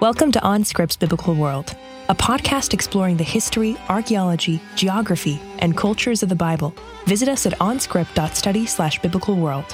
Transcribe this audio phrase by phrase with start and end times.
[0.00, 1.74] Welcome to OnScript's Biblical World,
[2.08, 6.72] a podcast exploring the history, archaeology, geography, and cultures of the Bible.
[7.06, 9.64] Visit us at onscript.study slash biblical world.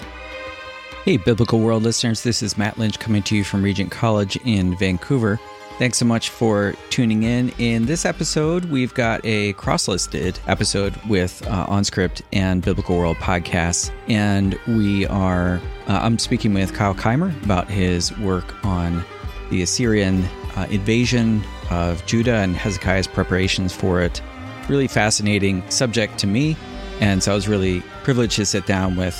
[1.05, 4.75] Hey, Biblical World listeners, this is Matt Lynch coming to you from Regent College in
[4.79, 5.39] Vancouver.
[5.79, 7.50] Thanks so much for tuning in.
[7.59, 13.18] In this episode, we've got a cross listed episode with uh, OnScript and Biblical World
[13.18, 13.91] podcasts.
[14.09, 19.05] And we are, uh, I'm speaking with Kyle Keimer about his work on
[19.51, 20.25] the Assyrian
[20.57, 24.23] uh, invasion of Judah and Hezekiah's preparations for it.
[24.69, 26.57] Really fascinating subject to me.
[27.01, 29.16] And so I was really privileged to sit down with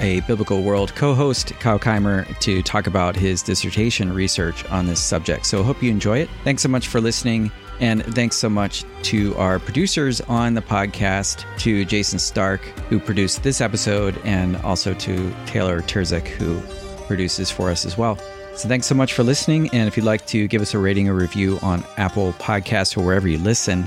[0.00, 5.00] a Biblical World co host, Kyle Keimer, to talk about his dissertation research on this
[5.00, 5.46] subject.
[5.46, 6.30] So I hope you enjoy it.
[6.44, 7.50] Thanks so much for listening.
[7.80, 13.44] And thanks so much to our producers on the podcast, to Jason Stark, who produced
[13.44, 16.60] this episode, and also to Taylor Terzick, who
[17.06, 18.18] produces for us as well.
[18.58, 19.70] So thanks so much for listening.
[19.72, 23.02] And if you'd like to give us a rating or review on Apple Podcasts or
[23.02, 23.86] wherever you listen,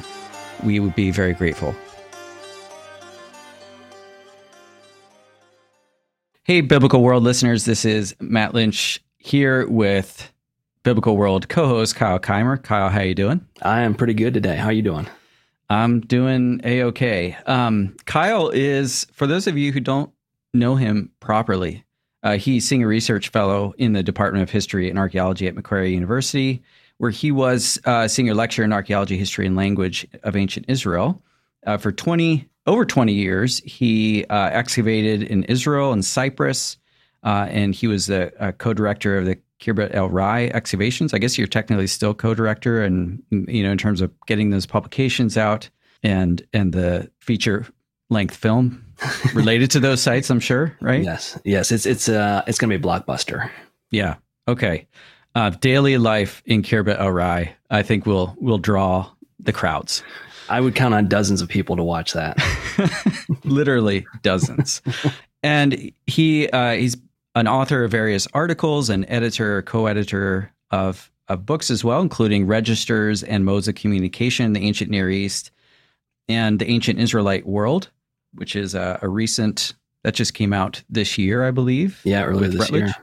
[0.63, 1.75] we would be very grateful.
[6.43, 10.31] Hey, Biblical World listeners, this is Matt Lynch here with
[10.83, 12.63] Biblical World co-host Kyle Keimer.
[12.63, 13.45] Kyle, how are you doing?
[13.61, 14.55] I am pretty good today.
[14.55, 15.05] How are you doing?
[15.69, 17.35] I'm doing a okay.
[17.45, 20.13] Um, Kyle is, for those of you who don't
[20.53, 21.83] know him properly,
[22.23, 26.61] uh, he's senior research fellow in the Department of History and Archaeology at Macquarie University,
[26.97, 31.21] where he was uh, senior lecturer in archaeology, history, and language of ancient Israel.
[31.65, 36.77] Uh, for 20 over 20 years, he uh, excavated in Israel and Cyprus,
[37.23, 41.13] uh, and he was the uh, co-director of the Khirbet El Rai excavations.
[41.13, 45.37] I guess you're technically still co-director, and you know in terms of getting those publications
[45.37, 45.69] out
[46.03, 47.67] and and the feature
[48.09, 48.83] length film
[49.33, 50.29] related to those sites.
[50.29, 51.03] I'm sure, right?
[51.03, 51.71] Yes, yes.
[51.71, 53.49] It's it's uh it's gonna be a blockbuster.
[53.91, 54.15] Yeah.
[54.47, 54.87] Okay.
[55.33, 57.17] Uh, daily life in Khirbet El
[57.69, 60.03] I think will will draw the crowds.
[60.49, 62.37] I would count on dozens of people to watch that.
[63.45, 64.81] Literally dozens.
[65.43, 66.97] and he uh, he's
[67.35, 73.23] an author of various articles, and editor, co-editor of of books as well, including Registers
[73.23, 75.51] and Modes of Communication in the Ancient Near East
[76.27, 77.89] and the Ancient Israelite World,
[78.33, 82.01] which is a, a recent that just came out this year, I believe.
[82.03, 82.83] Yeah, earlier this Routledge.
[82.83, 82.95] year.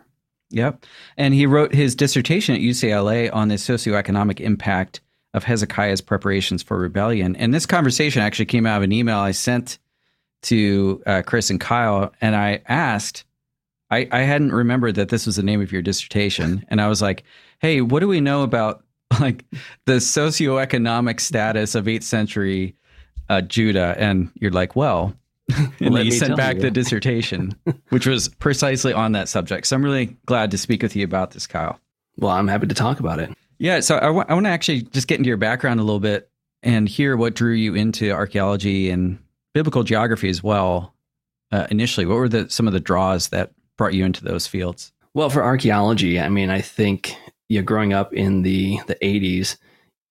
[0.50, 0.86] Yep.
[1.16, 5.00] And he wrote his dissertation at UCLA on the socioeconomic impact
[5.34, 7.36] of Hezekiah's preparations for rebellion.
[7.36, 9.78] And this conversation actually came out of an email I sent
[10.42, 13.24] to uh, Chris and Kyle, and I asked,
[13.90, 17.02] I, I hadn't remembered that this was the name of your dissertation, and I was
[17.02, 17.24] like,
[17.58, 18.84] "Hey, what do we know about
[19.20, 19.44] like
[19.86, 22.76] the socioeconomic status of eighth century
[23.28, 25.14] uh, Judah?" And you're like, "Well."
[25.80, 26.60] and then you sent back you.
[26.60, 27.54] the dissertation,
[27.88, 29.66] which was precisely on that subject.
[29.66, 31.80] So I'm really glad to speak with you about this, Kyle.
[32.18, 33.30] Well, I'm happy to talk about it.
[33.58, 36.00] Yeah, so I, w- I want to actually just get into your background a little
[36.00, 36.30] bit
[36.62, 39.18] and hear what drew you into archaeology and
[39.54, 40.94] biblical geography as well.
[41.50, 44.92] Uh, initially, what were the some of the draws that brought you into those fields?
[45.14, 47.16] Well, for archaeology, I mean, I think
[47.48, 49.56] you know, growing up in the the '80s,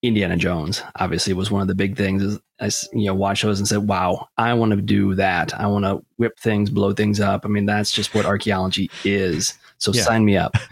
[0.03, 2.23] Indiana Jones obviously was one of the big things.
[2.23, 5.53] Is I you know watched those and said, "Wow, I want to do that.
[5.59, 9.53] I want to whip things, blow things up." I mean, that's just what archaeology is.
[9.77, 10.03] So yeah.
[10.03, 10.55] sign me up.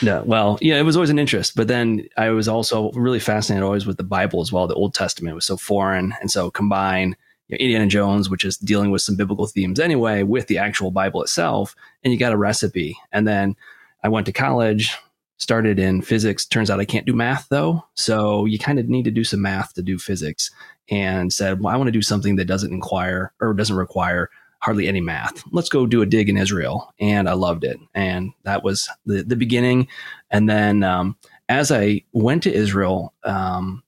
[0.00, 3.64] No, well, yeah, it was always an interest, but then I was also really fascinated
[3.64, 4.68] always with the Bible as well.
[4.68, 7.16] The Old Testament was so foreign, and so combine
[7.48, 10.92] you know, Indiana Jones, which is dealing with some biblical themes anyway, with the actual
[10.92, 11.74] Bible itself,
[12.04, 12.96] and you got a recipe.
[13.10, 13.56] And then
[14.04, 14.96] I went to college,
[15.38, 16.44] started in physics.
[16.44, 19.42] Turns out I can't do math though, so you kind of need to do some
[19.42, 20.50] math to do physics.
[20.90, 24.88] And said, well, I want to do something that doesn't inquire or doesn't require hardly
[24.88, 25.42] any math.
[25.52, 26.92] Let's go do a dig in Israel.
[26.98, 27.78] And I loved it.
[27.94, 29.88] And that was the, the beginning.
[30.30, 31.16] And then um,
[31.48, 33.82] as I went to Israel, um,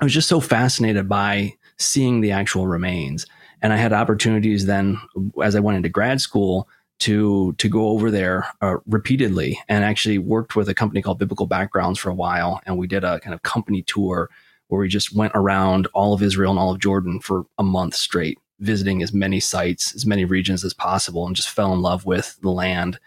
[0.00, 3.26] I was just so fascinated by seeing the actual remains.
[3.62, 4.98] And I had opportunities then
[5.42, 6.68] as I went into grad school
[7.00, 11.46] to to go over there uh, repeatedly and actually worked with a company called Biblical
[11.46, 14.30] Backgrounds for a while and we did a kind of company tour
[14.68, 17.94] where we just went around all of Israel and all of Jordan for a month
[17.94, 22.04] straight visiting as many sites, as many regions as possible, and just fell in love
[22.04, 22.98] with the land.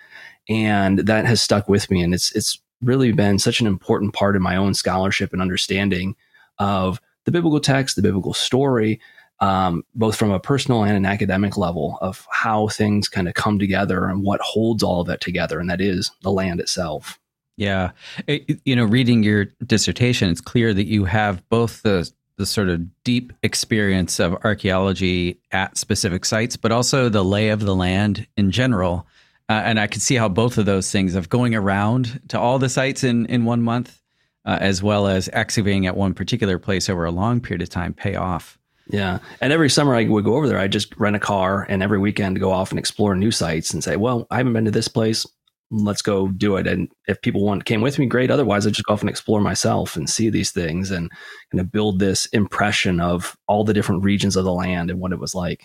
[0.49, 2.01] And that has stuck with me.
[2.01, 6.15] And it's it's really been such an important part of my own scholarship and understanding
[6.57, 8.99] of the biblical text, the biblical story,
[9.39, 13.59] um, both from a personal and an academic level of how things kind of come
[13.59, 17.19] together and what holds all of that together, and that is the land itself.
[17.55, 17.91] Yeah,
[18.27, 22.67] it, you know, reading your dissertation, it's clear that you have both the the sort
[22.67, 28.25] of deep experience of archaeology at specific sites, but also the lay of the land
[28.35, 29.05] in general.
[29.47, 32.57] Uh, and I can see how both of those things of going around to all
[32.57, 34.01] the sites in, in one month
[34.45, 37.93] uh, as well as excavating at one particular place over a long period of time
[37.93, 38.57] pay off.
[38.89, 39.19] Yeah.
[39.41, 41.99] And every summer I would go over there, I just rent a car and every
[41.99, 44.87] weekend go off and explore new sites and say, well, I haven't been to this
[44.87, 45.25] place.
[45.71, 46.67] Let's go do it.
[46.67, 48.29] And if people want came with me, great.
[48.29, 51.09] Otherwise, I just go off and explore myself and see these things and
[51.51, 55.13] kind of build this impression of all the different regions of the land and what
[55.13, 55.61] it was like.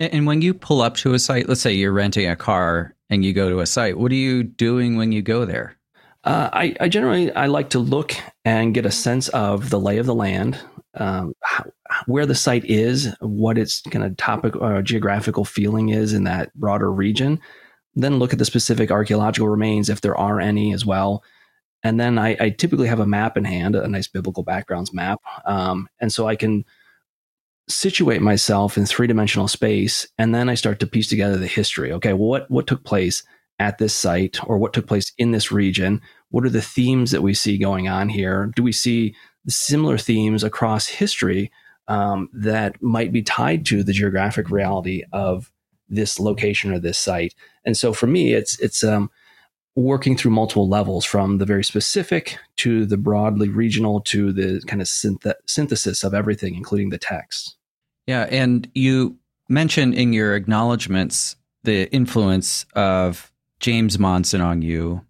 [0.00, 3.24] And when you pull up to a site, let's say you're renting a car and
[3.24, 5.76] you go to a site, what are you doing when you go there?
[6.24, 8.14] Uh, I, I, generally I like to look
[8.44, 10.60] and get a sense of the lay of the land,
[10.94, 11.64] um, how,
[12.06, 16.24] where the site is, what its kind of topic or uh, geographical feeling is in
[16.24, 17.40] that broader region.
[17.94, 21.22] Then look at the specific archaeological remains if there are any as well.
[21.82, 25.20] And then I, I typically have a map in hand, a nice biblical backgrounds map,
[25.44, 26.64] um, and so I can
[27.68, 31.92] situate myself in three dimensional space, and then I start to piece together the history.
[31.92, 33.22] Okay, well, what what took place?
[33.58, 36.00] at this site or what took place in this region?
[36.30, 38.52] What are the themes that we see going on here?
[38.54, 39.14] Do we see
[39.48, 41.50] similar themes across history
[41.88, 45.50] um, that might be tied to the geographic reality of
[45.88, 47.34] this location or this site?
[47.64, 49.10] And so for me, it's it's um,
[49.74, 54.82] working through multiple levels from the very specific to the broadly regional to the kind
[54.82, 57.56] of synth- synthesis of everything, including the text.
[58.06, 59.18] Yeah, and you
[59.48, 65.02] mentioned in your acknowledgments the influence of James Monson on you.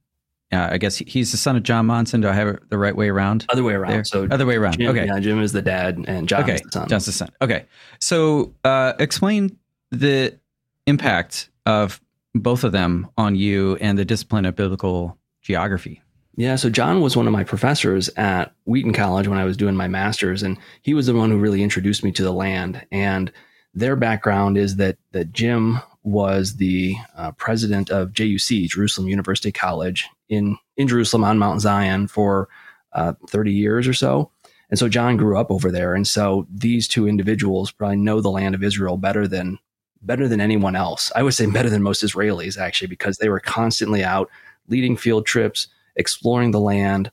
[0.51, 2.23] Uh, I guess he's the son of John Monson.
[2.23, 3.45] Do I have it the right way around?
[3.51, 3.93] Other way around.
[3.93, 4.05] There?
[4.05, 4.79] So other way around.
[4.79, 5.07] Jim, okay.
[5.07, 6.55] Yeah, Jim is the dad, and John okay.
[6.55, 6.89] is the son.
[6.89, 7.31] John's the son.
[7.43, 7.67] Okay.
[8.01, 9.59] So uh, explain
[9.91, 10.39] the
[10.87, 12.01] impact of
[12.35, 16.03] both of them on you and the discipline of biblical geography.
[16.37, 19.75] Yeah, so John was one of my professors at Wheaton College when I was doing
[19.75, 22.87] my master's, and he was the one who really introduced me to the land.
[22.93, 23.33] And
[23.75, 30.09] their background is that that Jim was the uh, president of JUC, Jerusalem University College,
[30.29, 32.49] in, in Jerusalem on Mount Zion for
[32.93, 34.31] uh, 30 years or so.
[34.71, 35.95] And so John grew up over there.
[35.95, 39.59] And so these two individuals probably know the land of Israel better than
[40.03, 41.11] better than anyone else.
[41.17, 44.31] I would say better than most Israelis actually, because they were constantly out
[44.69, 47.11] leading field trips, exploring the land,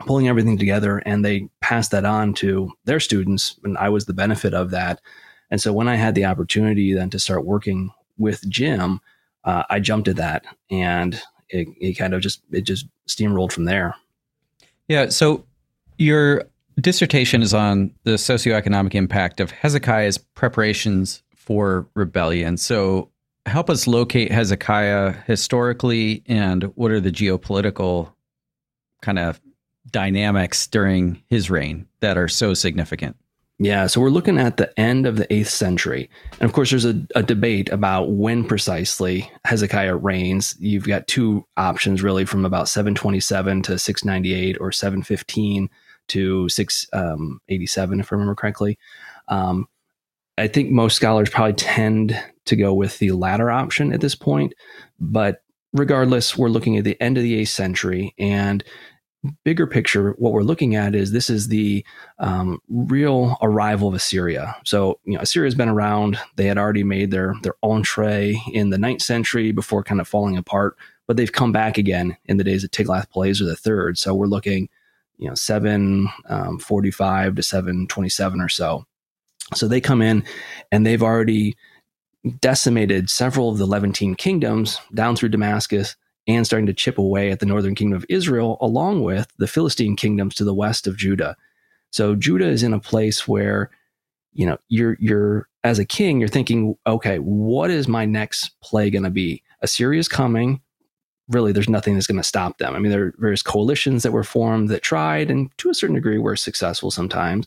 [0.00, 3.58] pulling everything together, and they passed that on to their students.
[3.64, 5.00] And I was the benefit of that.
[5.50, 9.00] And so when I had the opportunity then to start working with Jim,
[9.44, 13.64] uh, I jumped at that, and it, it kind of just it just steamrolled from
[13.64, 13.94] there.
[14.88, 15.08] Yeah.
[15.08, 15.44] So
[15.98, 16.44] your
[16.80, 22.56] dissertation is on the socioeconomic impact of Hezekiah's preparations for rebellion.
[22.56, 23.10] So
[23.46, 28.12] help us locate Hezekiah historically, and what are the geopolitical
[29.02, 29.40] kind of
[29.90, 33.16] dynamics during his reign that are so significant?
[33.58, 36.10] Yeah, so we're looking at the end of the 8th century.
[36.40, 40.56] And of course, there's a, a, debate about when precisely Hezekiah reigns.
[40.58, 45.70] You've got two options really from about 727 to 698 or 715
[46.08, 48.76] to 687, if I remember correctly.
[49.28, 49.68] Um,
[50.36, 54.52] I think most scholars probably tend to go with the latter option at this point.
[54.98, 55.42] But
[55.72, 58.14] regardless, we're looking at the end of the 8th century.
[58.18, 58.64] And
[59.44, 61.84] bigger picture, what we're looking at is this is the
[62.18, 64.56] um, real arrival of Assyria.
[64.64, 66.18] So, you know, Assyria has been around.
[66.36, 70.36] They had already made their their entree in the ninth century before kind of falling
[70.36, 70.76] apart,
[71.06, 73.96] but they've come back again in the days of Tiglath-Pileser the third.
[73.96, 74.68] So we're looking,
[75.16, 78.84] you know, seven um, forty-five to seven twenty-seven or so.
[79.54, 80.24] So they come in,
[80.70, 81.56] and they've already
[82.40, 87.40] decimated several of the Levantine kingdoms down through Damascus and starting to chip away at
[87.40, 91.36] the northern kingdom of Israel, along with the Philistine kingdoms to the west of Judah.
[91.90, 93.70] So Judah is in a place where,
[94.32, 98.90] you know, you're you're as a king, you're thinking, okay, what is my next play
[98.90, 99.42] going to be?
[99.62, 100.60] Assyria is coming.
[101.28, 102.74] Really, there's nothing that's going to stop them.
[102.74, 105.94] I mean, there are various coalitions that were formed that tried, and to a certain
[105.94, 107.46] degree, were successful sometimes.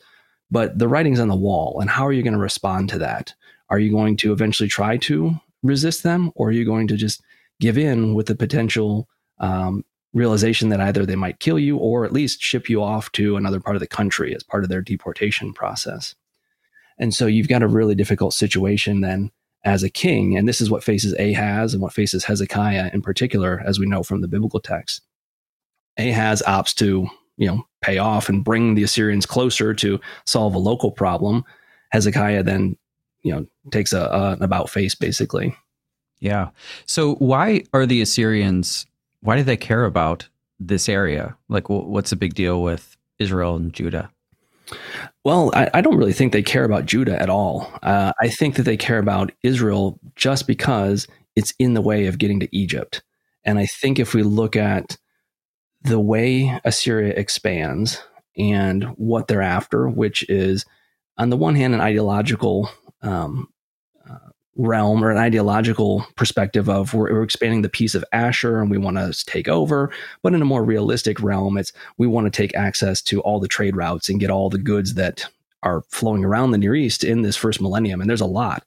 [0.49, 3.35] But the writing's on the wall, and how are you going to respond to that?
[3.69, 7.21] Are you going to eventually try to resist them, or are you going to just
[7.59, 9.07] give in with the potential
[9.39, 9.83] um,
[10.13, 13.59] realization that either they might kill you or at least ship you off to another
[13.59, 16.15] part of the country as part of their deportation process.
[16.97, 19.31] And so you've got a really difficult situation then
[19.63, 20.35] as a king.
[20.35, 24.03] And this is what faces Ahaz and what faces Hezekiah in particular, as we know
[24.03, 25.01] from the biblical text.
[25.97, 30.59] Ahaz opts to, you know, pay off and bring the Assyrians closer to solve a
[30.59, 31.43] local problem.
[31.91, 32.77] Hezekiah then,
[33.23, 35.55] you know, takes a, a about face basically.
[36.19, 36.49] Yeah.
[36.85, 38.85] So why are the Assyrians?
[39.21, 40.27] Why do they care about
[40.59, 41.35] this area?
[41.49, 44.09] Like, what's the big deal with Israel and Judah?
[45.23, 47.71] Well, I, I don't really think they care about Judah at all.
[47.83, 52.17] Uh, I think that they care about Israel just because it's in the way of
[52.17, 53.03] getting to Egypt.
[53.45, 54.97] And I think if we look at
[55.83, 58.01] the way Assyria expands
[58.37, 60.65] and what they're after, which is
[61.17, 62.69] on the one hand an ideological
[63.01, 63.47] um,
[64.57, 68.77] realm or an ideological perspective of we're, we're, expanding the piece of Ashur and we
[68.77, 69.91] want to take over,
[70.23, 73.47] but in a more realistic realm, it's we want to take access to all the
[73.47, 75.25] trade routes and get all the goods that
[75.63, 78.63] are flowing around the Near East in this first millennium, and there's a lot.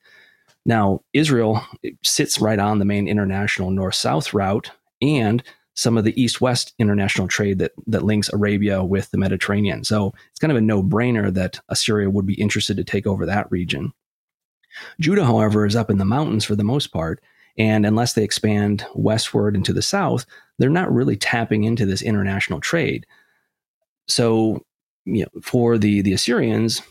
[0.67, 1.65] Now, Israel
[2.05, 4.71] sits right on the main international north south route
[5.01, 5.43] and
[5.75, 9.83] some of the east west international trade that, that links Arabia with the Mediterranean.
[9.83, 13.25] So it's kind of a no brainer that Assyria would be interested to take over
[13.25, 13.93] that region.
[14.99, 17.23] Judah, however, is up in the mountains for the most part.
[17.59, 20.25] And unless they expand westward into the south,
[20.59, 23.07] they're not really tapping into this international trade.
[24.09, 24.65] So,
[25.05, 26.83] you know, for the, the Assyrians,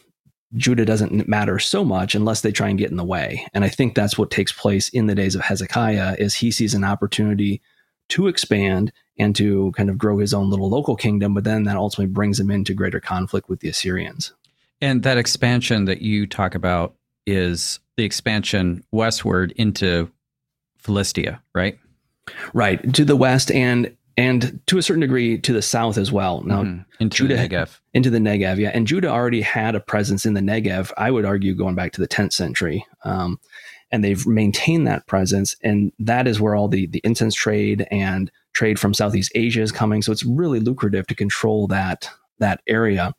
[0.56, 3.46] Judah doesn't matter so much unless they try and get in the way.
[3.54, 6.74] And I think that's what takes place in the days of Hezekiah is he sees
[6.74, 7.62] an opportunity
[8.10, 11.76] to expand and to kind of grow his own little local kingdom, but then that
[11.76, 14.34] ultimately brings him into greater conflict with the Assyrians.
[14.82, 16.96] And that expansion that you talk about
[17.32, 20.12] is the expansion westward into
[20.78, 21.78] Philistia, right?
[22.54, 26.42] Right, to the west and and to a certain degree to the south as well.
[26.42, 26.82] Now, mm-hmm.
[27.00, 27.80] into Judah, the Negev.
[27.94, 28.72] Into the Negev, yeah.
[28.74, 32.02] And Judah already had a presence in the Negev, I would argue, going back to
[32.02, 32.86] the 10th century.
[33.06, 33.40] Um,
[33.92, 35.56] and they've maintained that presence.
[35.64, 39.72] And that is where all the, the incense trade and trade from Southeast Asia is
[39.72, 40.02] coming.
[40.02, 42.10] So it's really lucrative to control that,
[42.40, 43.14] that area.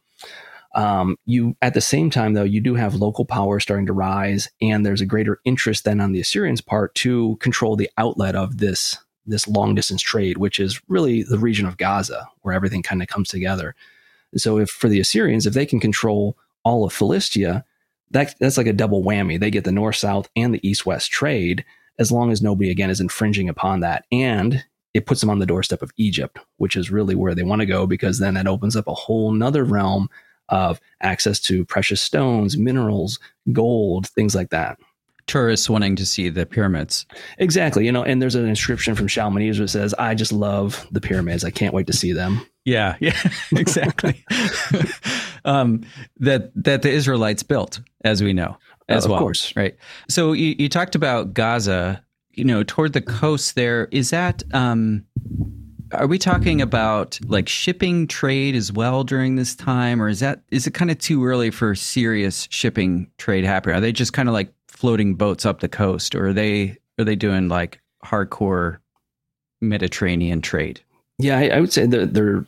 [0.74, 4.48] Um, you at the same time though you do have local power starting to rise
[4.62, 8.58] and there's a greater interest then on the assyrians part to control the outlet of
[8.58, 8.96] this
[9.30, 13.08] this long distance trade, which is really the region of Gaza, where everything kind of
[13.08, 13.74] comes together.
[14.36, 17.64] So, if for the Assyrians, if they can control all of Philistia,
[18.10, 19.38] that, that's like a double whammy.
[19.38, 21.64] They get the north south and the east west trade,
[21.98, 24.04] as long as nobody again is infringing upon that.
[24.12, 27.60] And it puts them on the doorstep of Egypt, which is really where they want
[27.60, 30.08] to go because then that opens up a whole nother realm
[30.50, 33.18] of access to precious stones, minerals,
[33.52, 34.78] gold, things like that
[35.30, 37.06] tourists wanting to see the pyramids.
[37.38, 37.86] Exactly.
[37.86, 41.44] You know, and there's an inscription from Shalmaneser that says, I just love the pyramids.
[41.44, 42.44] I can't wait to see them.
[42.64, 43.16] Yeah, yeah,
[43.52, 44.24] exactly.
[45.44, 45.82] um,
[46.18, 48.56] that that the Israelites built, as we know,
[48.88, 49.18] as uh, well.
[49.18, 49.56] Of course.
[49.56, 49.76] Right.
[50.08, 53.88] So you, you talked about Gaza, you know, toward the coast there.
[53.92, 55.04] Is that um
[55.92, 60.42] are we talking about like shipping trade as well during this time or is that
[60.50, 64.28] is it kind of too early for serious shipping trade happening are they just kind
[64.28, 68.78] of like floating boats up the coast, or are they are they doing like hardcore
[69.60, 70.80] Mediterranean trade?
[71.18, 72.46] Yeah, I, I would say that they're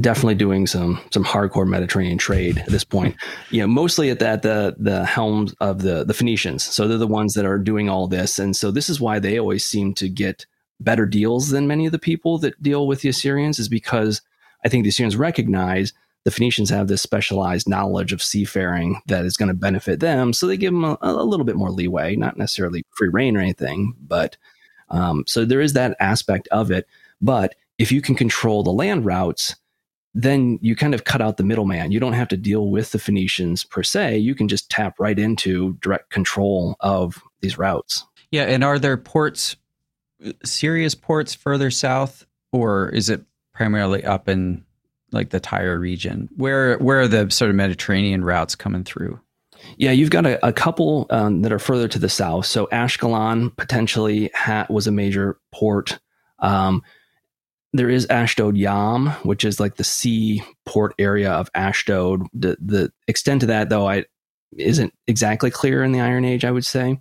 [0.00, 3.16] definitely doing some some hardcore Mediterranean trade at this point.
[3.50, 6.62] you know, mostly at that the the helms of the the Phoenicians.
[6.62, 9.40] So they're the ones that are doing all this, and so this is why they
[9.40, 10.46] always seem to get
[10.84, 14.22] better deals than many of the people that deal with the Assyrians, is because
[14.64, 15.92] I think the Assyrians recognize
[16.24, 20.32] the Phoenicians have this specialized knowledge of seafaring that is going to benefit them.
[20.32, 23.40] So they give them a, a, little bit more leeway, not necessarily free reign or
[23.40, 24.36] anything, but
[24.90, 26.86] um, so there is that aspect of it.
[27.20, 29.56] But if you can control the land routes,
[30.14, 31.90] then you kind of cut out the middleman.
[31.90, 34.18] You don't have to deal with the Phoenicians per se.
[34.18, 38.04] You can just tap right into direct control of these routes.
[38.30, 38.44] Yeah.
[38.44, 39.56] And are there ports,
[40.44, 44.64] serious ports further south, or is it primarily up in
[45.12, 46.28] like the Tyre region?
[46.36, 49.20] Where where are the sort of Mediterranean routes coming through?
[49.76, 52.46] Yeah, you've got a, a couple um, that are further to the south.
[52.46, 56.00] So Ashkelon potentially ha- was a major port.
[56.40, 56.82] Um,
[57.72, 62.26] there is Ashdod Yam, which is like the sea port area of Ashdod.
[62.34, 64.04] The the extent to that, though, I
[64.56, 66.44] isn't exactly clear in the Iron Age.
[66.44, 66.98] I would say.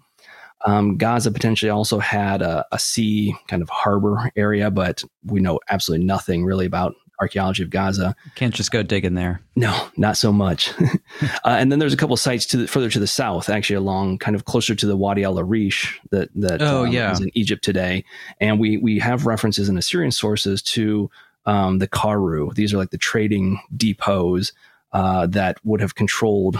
[0.65, 5.59] Um, Gaza potentially also had a, a, sea kind of harbor area, but we know
[5.69, 8.15] absolutely nothing really about archaeology of Gaza.
[8.35, 9.41] Can't just go digging there.
[9.55, 10.73] No, not so much.
[10.81, 14.17] uh, and then there's a couple sites to the, further to the south, actually along
[14.17, 17.11] kind of closer to the Wadi al Arish that that oh, um, yeah.
[17.11, 18.03] is in Egypt today.
[18.39, 21.09] And we we have references in Assyrian sources to
[21.45, 22.53] um, the Karun.
[22.55, 24.51] These are like the trading depots
[24.91, 26.59] uh, that would have controlled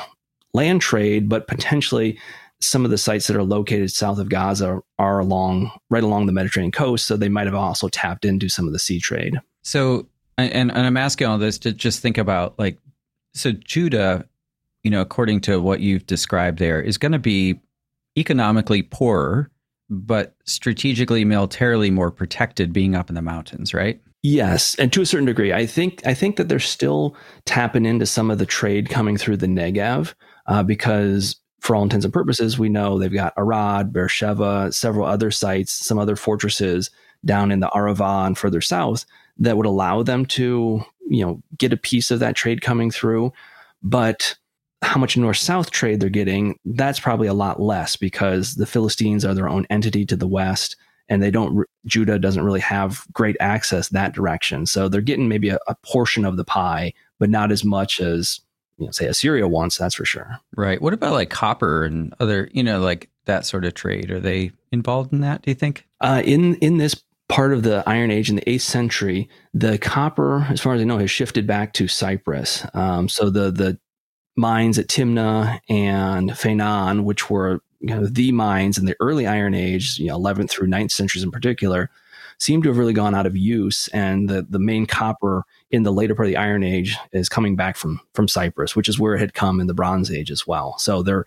[0.53, 2.19] land trade, but potentially
[2.61, 6.31] some of the sites that are located south of Gaza are along right along the
[6.31, 9.39] Mediterranean coast, so they might have also tapped into some of the sea trade.
[9.63, 12.77] So and, and I'm asking all this to just think about like,
[13.33, 14.25] so Judah,
[14.83, 17.59] you know, according to what you've described there, is going to be
[18.17, 19.49] economically poorer,
[19.89, 24.01] but strategically, militarily more protected, being up in the mountains, right?
[24.23, 27.15] Yes, and to a certain degree, I think I think that they're still
[27.45, 30.13] tapping into some of the trade coming through the Negev
[30.45, 35.29] uh, because, for all intents and purposes, we know they've got Arad, Beersheba, several other
[35.29, 36.89] sites, some other fortresses
[37.23, 39.05] down in the Arava and further south
[39.37, 43.31] that would allow them to, you know, get a piece of that trade coming through.
[43.83, 44.35] But
[44.81, 49.23] how much north south trade they're getting, that's probably a lot less because the Philistines
[49.23, 50.75] are their own entity to the west
[51.09, 54.65] and they don't, Judah doesn't really have great access that direction.
[54.65, 58.41] So they're getting maybe a, a portion of the pie, but not as much as,
[58.81, 60.39] you know, say Assyria wants, that's for sure.
[60.55, 60.81] Right.
[60.81, 64.11] What about like copper and other, you know, like that sort of trade?
[64.11, 65.85] Are they involved in that, do you think?
[66.01, 70.47] Uh, in, in this part of the Iron Age in the eighth century, the copper,
[70.49, 72.65] as far as I know, has shifted back to Cyprus.
[72.73, 73.79] Um, so the the
[74.35, 79.53] mines at Timna and Feinan, which were you know, the mines in the early Iron
[79.53, 81.89] Age, you know, 11th through 9th centuries in particular,
[82.37, 83.87] seem to have really gone out of use.
[83.89, 87.55] And the, the main copper in the later part of the Iron Age is coming
[87.55, 90.45] back from from Cyprus, which is where it had come in the Bronze Age as
[90.45, 90.77] well.
[90.77, 91.25] So there,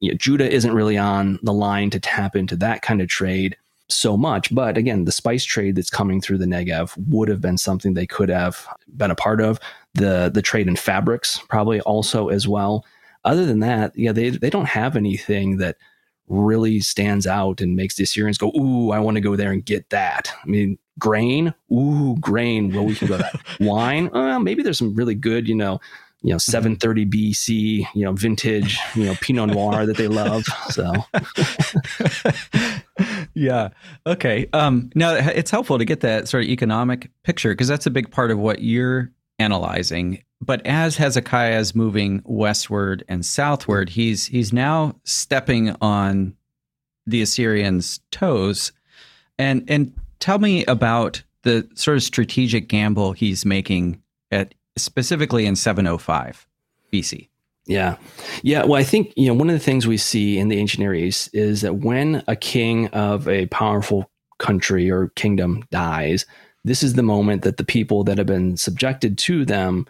[0.00, 3.56] you know, Judah isn't really on the line to tap into that kind of trade
[3.88, 4.54] so much.
[4.54, 8.06] But again, the spice trade that's coming through the Negev would have been something they
[8.06, 9.60] could have been a part of.
[9.94, 12.84] The the trade in fabrics probably also as well.
[13.24, 15.76] Other than that, yeah, they they don't have anything that
[16.28, 19.64] really stands out and makes the Assyrians go, ooh, I want to go there and
[19.64, 20.32] get that.
[20.42, 22.72] I mean, grain, ooh, grain.
[22.72, 23.40] Well, we can go that.
[23.60, 25.80] Wine, uh, maybe there's some really good, you know,
[26.22, 30.44] you know 730 BC, you know vintage, you know Pinot Noir that they love.
[30.70, 30.92] So
[33.34, 33.70] yeah,
[34.06, 34.48] okay.
[34.52, 38.10] Um, now it's helpful to get that sort of economic picture because that's a big
[38.10, 40.22] part of what you're analyzing.
[40.40, 46.36] But as Hezekiah is moving westward and southward, he's he's now stepping on
[47.06, 48.72] the Assyrians' toes,
[49.38, 54.00] and and tell me about the sort of strategic gamble he's making
[54.30, 56.46] at specifically in 705
[56.92, 57.28] BC.
[57.66, 57.96] Yeah.
[58.42, 58.64] Yeah.
[58.64, 60.94] Well, I think, you know, one of the things we see in the ancient Near
[60.94, 66.24] East is that when a king of a powerful country or kingdom dies,
[66.64, 69.86] this is the moment that the people that have been subjected to them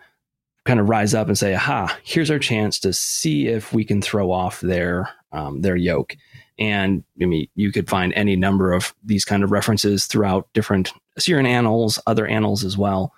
[0.64, 4.00] kind of rise up and say, aha, here's our chance to see if we can
[4.00, 6.16] throw off their, um, their yoke.
[6.62, 10.92] And I mean, you could find any number of these kind of references throughout different
[11.16, 13.12] Assyrian annals, other annals as well.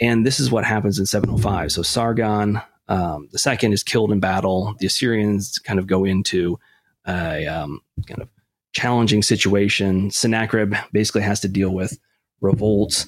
[0.00, 1.72] And this is what happens in 705.
[1.72, 4.74] So Sargon um, the second is killed in battle.
[4.78, 6.58] The Assyrians kind of go into
[7.06, 8.28] a um, kind of
[8.72, 10.10] challenging situation.
[10.10, 11.98] Sennacherib basically has to deal with
[12.40, 13.06] revolts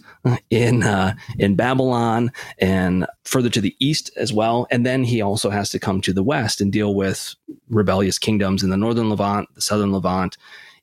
[0.51, 4.67] in uh, in Babylon and further to the east as well.
[4.71, 7.35] And then he also has to come to the west and deal with
[7.69, 10.37] rebellious kingdoms in the northern Levant, the southern Levant,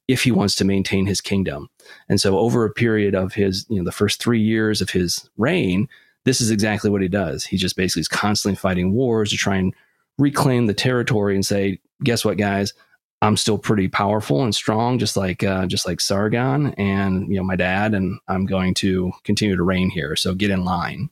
[0.08, 1.69] if he wants to maintain his kingdom.
[2.08, 5.29] And so over a period of his, you know, the first three years of his
[5.38, 5.88] reign,
[6.25, 7.45] this is exactly what he does.
[7.45, 9.73] He just basically is constantly fighting wars to try and
[10.17, 12.73] reclaim the territory and say, guess what, guys?
[13.21, 17.43] I'm still pretty powerful and strong, just like uh, just like Sargon and you know
[17.43, 20.15] my dad, and I'm going to continue to reign here.
[20.15, 21.10] So get in line.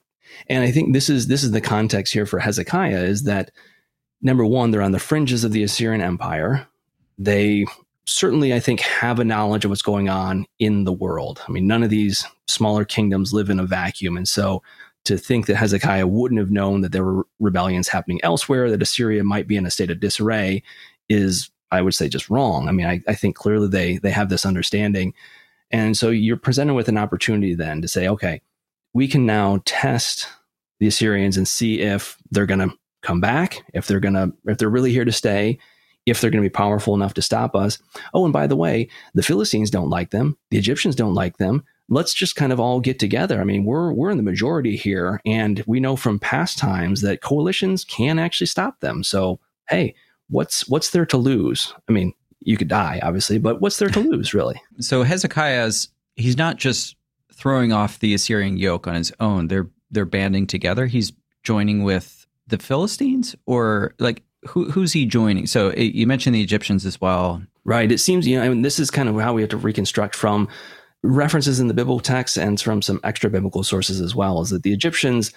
[0.47, 3.51] And I think this is this is the context here for Hezekiah is that
[4.21, 6.67] number one, they're on the fringes of the Assyrian Empire.
[7.17, 7.65] They
[8.05, 11.41] certainly, I think, have a knowledge of what's going on in the world.
[11.47, 14.61] I mean, none of these smaller kingdoms live in a vacuum, and so
[15.05, 19.23] to think that Hezekiah wouldn't have known that there were rebellions happening elsewhere, that Assyria
[19.23, 20.63] might be in a state of disarray,
[21.09, 22.67] is I would say just wrong.
[22.67, 25.13] I mean, I, I think clearly they they have this understanding,
[25.71, 28.41] and so you're presented with an opportunity then to say, okay,
[28.93, 30.27] we can now test
[30.79, 34.69] the Assyrians and see if they're going to come back, if they're to if they're
[34.69, 35.57] really here to stay,
[36.05, 37.79] if they're going to be powerful enough to stop us.
[38.13, 41.63] Oh, and by the way, the Philistines don't like them, the Egyptians don't like them,
[41.89, 43.39] let's just kind of all get together.
[43.41, 47.21] I mean, we're we're in the majority here, and we know from past times that
[47.21, 49.03] coalitions can actually stop them.
[49.03, 49.95] So, hey,
[50.33, 51.73] what's what's there to lose?
[51.87, 54.61] I mean, you could die, obviously, but what's there to lose, really?
[54.79, 56.95] So Hezekiah's he's not just
[57.31, 59.47] throwing off the Assyrian yoke on his own.
[59.47, 60.87] They're they're banding together.
[60.87, 65.47] He's joining with the Philistines, or like who who's he joining?
[65.47, 67.41] So it, you mentioned the Egyptians as well.
[67.63, 67.91] Right.
[67.91, 70.15] It seems you know I mean, this is kind of how we have to reconstruct
[70.15, 70.49] from
[71.03, 74.63] references in the biblical text and from some extra biblical sources as well is that
[74.63, 75.33] the Egyptians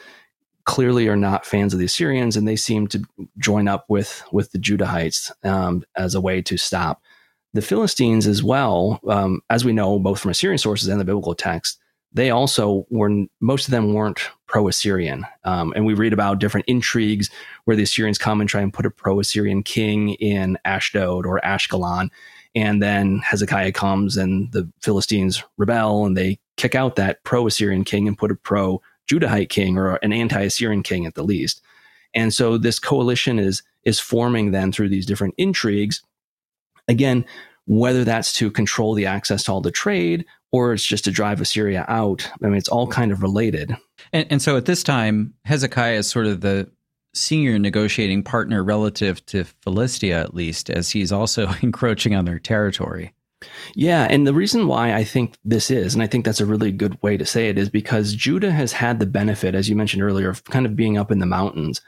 [0.66, 3.02] clearly are not fans of the Assyrians and they seem to
[3.38, 7.00] join up with with the Judahites um, as a way to stop
[7.54, 9.00] the Philistines as well.
[9.08, 11.78] Um, as we know, both from Assyrian sources and the biblical text,
[12.12, 17.30] they also were most of them weren't pro-Assyrian, um, and we read about different intrigues
[17.64, 22.10] where the Assyrians come and try and put a pro-Assyrian king in Ashdod or Ashkelon,
[22.54, 27.84] and then Hezekiah comes and the Philistines rebel and they kick out that pro Assyrian
[27.84, 31.60] king and put a pro Judahite king or an anti Assyrian king at the least.
[32.14, 36.02] And so this coalition is is forming then through these different intrigues.
[36.88, 37.24] Again,
[37.66, 41.40] whether that's to control the access to all the trade or it's just to drive
[41.40, 42.30] Assyria out.
[42.42, 43.76] I mean, it's all kind of related.
[44.12, 46.70] And, and so at this time, Hezekiah is sort of the
[47.14, 53.12] senior negotiating partner relative to Philistia, at least, as he's also encroaching on their territory.
[53.74, 56.72] Yeah, and the reason why I think this is, and I think that's a really
[56.72, 60.02] good way to say it, is because Judah has had the benefit, as you mentioned
[60.02, 61.80] earlier, of kind of being up in the mountains.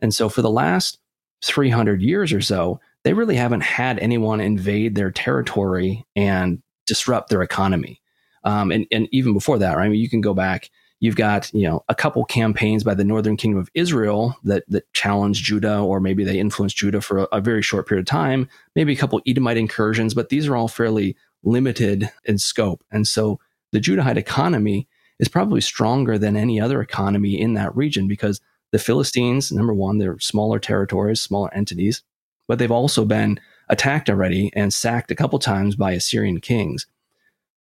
[0.00, 0.98] And so for the last
[1.44, 7.42] 300 years or so, they really haven't had anyone invade their territory and disrupt their
[7.42, 8.00] economy.
[8.44, 9.86] Um, and, and even before that, right?
[9.86, 13.04] I mean, you can go back You've got, you know, a couple campaigns by the
[13.04, 17.22] Northern Kingdom of Israel that that challenged Judah, or maybe they influenced Judah for a,
[17.32, 18.48] a very short period of time.
[18.74, 22.82] Maybe a couple Edomite incursions, but these are all fairly limited in scope.
[22.90, 23.38] And so
[23.72, 28.40] the Judahite economy is probably stronger than any other economy in that region because
[28.72, 32.02] the Philistines, number one, they're smaller territories, smaller entities,
[32.48, 36.86] but they've also been attacked already and sacked a couple times by Assyrian kings.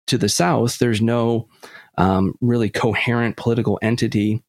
[0.09, 1.49] To the south, there's no
[1.97, 4.43] um, really coherent political entity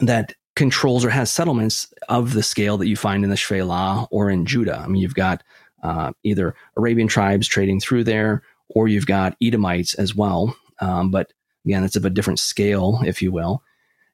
[0.00, 4.30] that controls or has settlements of the scale that you find in the Shephelah or
[4.30, 4.78] in Judah.
[4.78, 5.42] I mean, you've got
[5.82, 10.54] uh, either Arabian tribes trading through there, or you've got Edomites as well.
[10.80, 11.32] Um, but
[11.64, 13.62] again, it's of a different scale, if you will.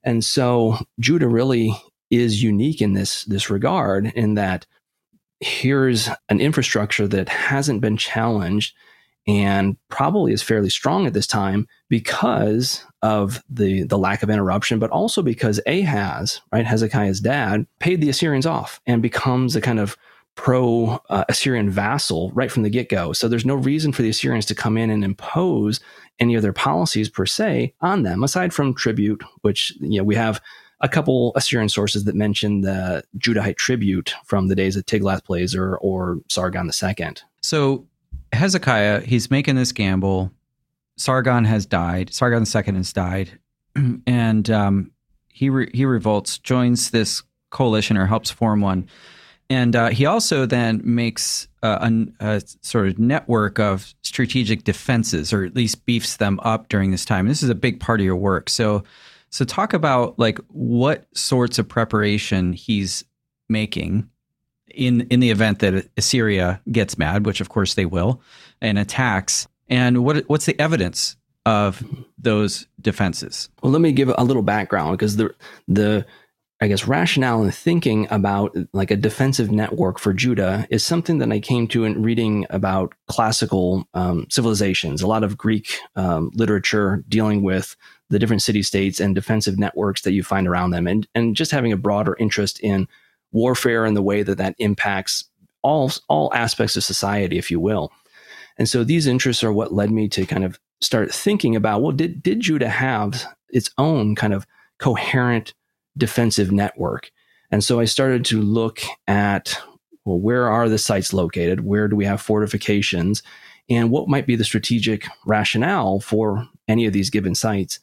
[0.04, 1.74] And so Judah really
[2.10, 4.66] is unique in this this regard, in that
[5.40, 8.74] here's an infrastructure that hasn't been challenged
[9.26, 14.78] and probably is fairly strong at this time because of the the lack of interruption,
[14.78, 19.80] but also because Ahaz, right, Hezekiah's dad, paid the Assyrians off and becomes a kind
[19.80, 19.96] of
[20.36, 23.12] pro uh, Assyrian vassal right from the get go.
[23.12, 25.80] So there's no reason for the Assyrians to come in and impose
[26.18, 30.14] any of their policies per se on them, aside from tribute, which you know we
[30.14, 30.40] have
[30.80, 36.18] a couple Assyrian sources that mention the Judahite tribute from the days of Tiglath-Pileser or
[36.28, 37.14] Sargon II.
[37.40, 37.86] So
[38.32, 40.32] Hezekiah, he's making this gamble.
[40.96, 42.12] Sargon has died.
[42.12, 43.38] Sargon II has died,
[44.06, 44.90] and um,
[45.28, 48.88] he re- he revolts, joins this coalition or helps form one,
[49.48, 55.44] and uh, he also then makes a, a, sort of network of strategic defenses, or
[55.44, 57.28] at least beefs them up during this time.
[57.28, 58.50] This is a big part of your work.
[58.50, 58.82] So,
[59.30, 63.04] so talk about like what sorts of preparation he's
[63.48, 64.08] making
[64.76, 68.20] in in the event that Assyria gets mad, which of course they will,
[68.60, 69.48] and attacks.
[69.68, 71.82] And what what's the evidence of
[72.18, 73.48] those defenses?
[73.62, 75.34] Well, let me give a little background because the
[75.66, 76.06] the
[76.60, 81.30] I guess rationale and thinking about like a defensive network for Judah is something that
[81.30, 85.02] I came to in reading about classical um, civilizations.
[85.02, 87.76] A lot of Greek um, literature dealing with
[88.08, 91.50] the different city states and defensive networks that you find around them, and and just
[91.50, 92.88] having a broader interest in
[93.36, 95.24] warfare and the way that that impacts
[95.62, 97.92] all all aspects of society, if you will.
[98.58, 101.92] And so these interests are what led me to kind of start thinking about well,
[101.92, 104.46] did did Judah have its own kind of
[104.78, 105.54] coherent
[105.96, 107.10] defensive network?
[107.50, 109.60] And so I started to look at
[110.04, 111.64] well, where are the sites located?
[111.64, 113.22] Where do we have fortifications?
[113.68, 117.80] And what might be the strategic rationale for any of these given sites?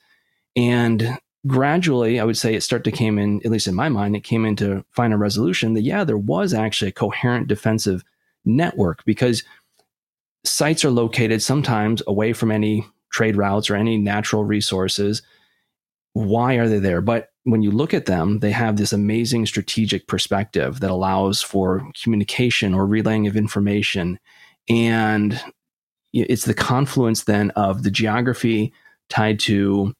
[0.55, 4.15] And gradually, I would say it started to came in, at least in my mind,
[4.15, 8.03] it came into final resolution that yeah, there was actually a coherent defensive
[8.45, 9.43] network because
[10.45, 15.21] sites are located sometimes away from any trade routes or any natural resources.
[16.13, 17.01] Why are they there?
[17.01, 21.89] But when you look at them, they have this amazing strategic perspective that allows for
[22.01, 24.19] communication or relaying of information.
[24.69, 25.39] And
[26.13, 28.73] it's the confluence then of the geography
[29.09, 29.93] tied to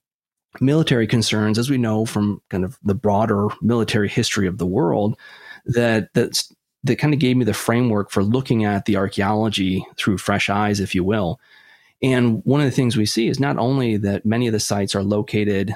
[0.61, 5.17] military concerns, as we know from kind of the broader military history of the world,
[5.65, 10.17] that that's that kind of gave me the framework for looking at the archaeology through
[10.17, 11.39] fresh eyes, if you will.
[12.01, 14.93] And one of the things we see is not only that many of the sites
[14.93, 15.73] are located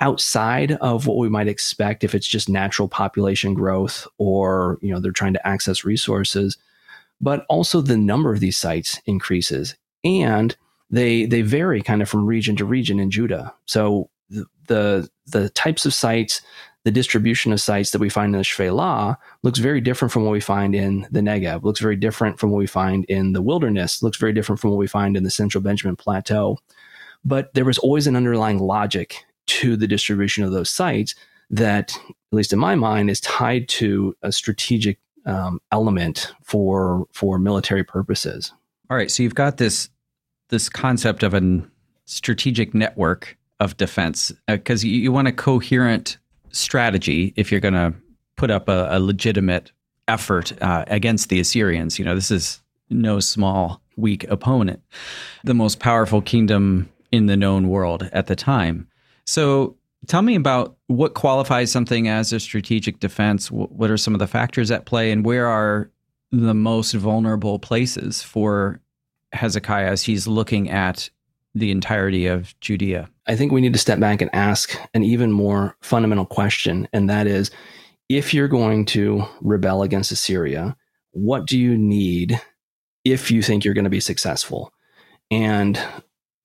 [0.00, 5.00] outside of what we might expect if it's just natural population growth or you know
[5.00, 6.56] they're trying to access resources,
[7.20, 10.56] but also the number of these sites increases and
[10.90, 13.54] they they vary kind of from region to region in Judah.
[13.66, 14.10] So
[14.66, 16.40] the the types of sites,
[16.84, 20.30] the distribution of sites that we find in the Shephelah looks very different from what
[20.32, 21.64] we find in the Negev.
[21.64, 24.02] Looks very different from what we find in the wilderness.
[24.02, 26.58] Looks very different from what we find in the Central Benjamin Plateau.
[27.24, 31.14] But there was always an underlying logic to the distribution of those sites
[31.50, 37.38] that, at least in my mind, is tied to a strategic um, element for for
[37.38, 38.52] military purposes.
[38.88, 39.90] All right, so you've got this
[40.48, 41.62] this concept of a
[42.04, 46.18] strategic network of defense because uh, you, you, want a coherent
[46.50, 47.94] strategy if you're going to
[48.36, 49.72] put up a, a legitimate
[50.08, 51.98] effort uh, against the Assyrians.
[51.98, 54.82] You know, this is no small, weak opponent.
[55.44, 58.88] The most powerful kingdom in the known world at the time.
[59.24, 63.50] So tell me about what qualifies something as a strategic defense.
[63.50, 65.90] What are some of the factors at play, and where are
[66.30, 68.80] the most vulnerable places for
[69.32, 71.10] Hezekiah as he's looking at
[71.56, 73.08] the entirety of Judea?
[73.26, 77.10] I think we need to step back and ask an even more fundamental question, and
[77.10, 77.50] that is
[78.08, 80.76] if you're going to rebel against Assyria,
[81.12, 82.40] what do you need
[83.04, 84.72] if you think you're going to be successful?
[85.30, 85.80] And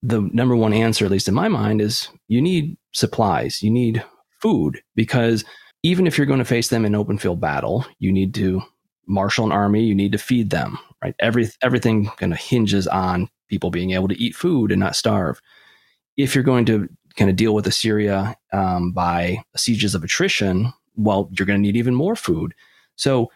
[0.02, 4.02] the number one answer, at least in my mind, is you need supplies, you need
[4.40, 5.44] food, because
[5.84, 8.62] even if you're going to face them in open field battle, you need to
[9.06, 11.14] marshal an army, you need to feed them, right?
[11.20, 15.42] Every, everything kind of hinges on people being able to eat food and not starve.
[16.16, 21.28] If you're going to kind of deal with Assyria um, by sieges of attrition, well,
[21.32, 22.54] you're going to need even more food.
[22.96, 23.30] So,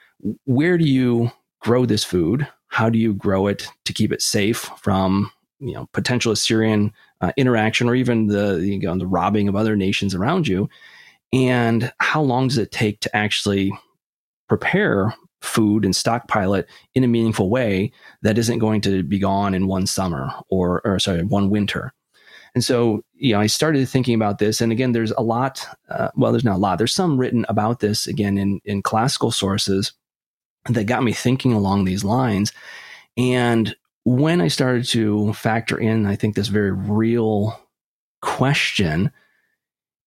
[0.46, 2.48] where do you grow this food?
[2.68, 7.32] How do you grow it to keep it safe from you know potential Assyrian uh,
[7.36, 10.70] interaction or even the you know, the robbing of other nations around you?
[11.34, 13.70] And how long does it take to actually
[14.48, 15.14] prepare
[15.46, 19.66] food and stockpile it in a meaningful way that isn't going to be gone in
[19.66, 21.92] one summer or, or sorry, one winter?
[22.54, 24.62] And so, you know, I started thinking about this.
[24.62, 27.80] And again, there's a lot, uh, well, there's not a lot, there's some written about
[27.80, 29.92] this again in, in classical sources
[30.66, 32.54] that got me thinking along these lines.
[33.18, 37.60] And when I started to factor in, I think this very real
[38.22, 39.12] question,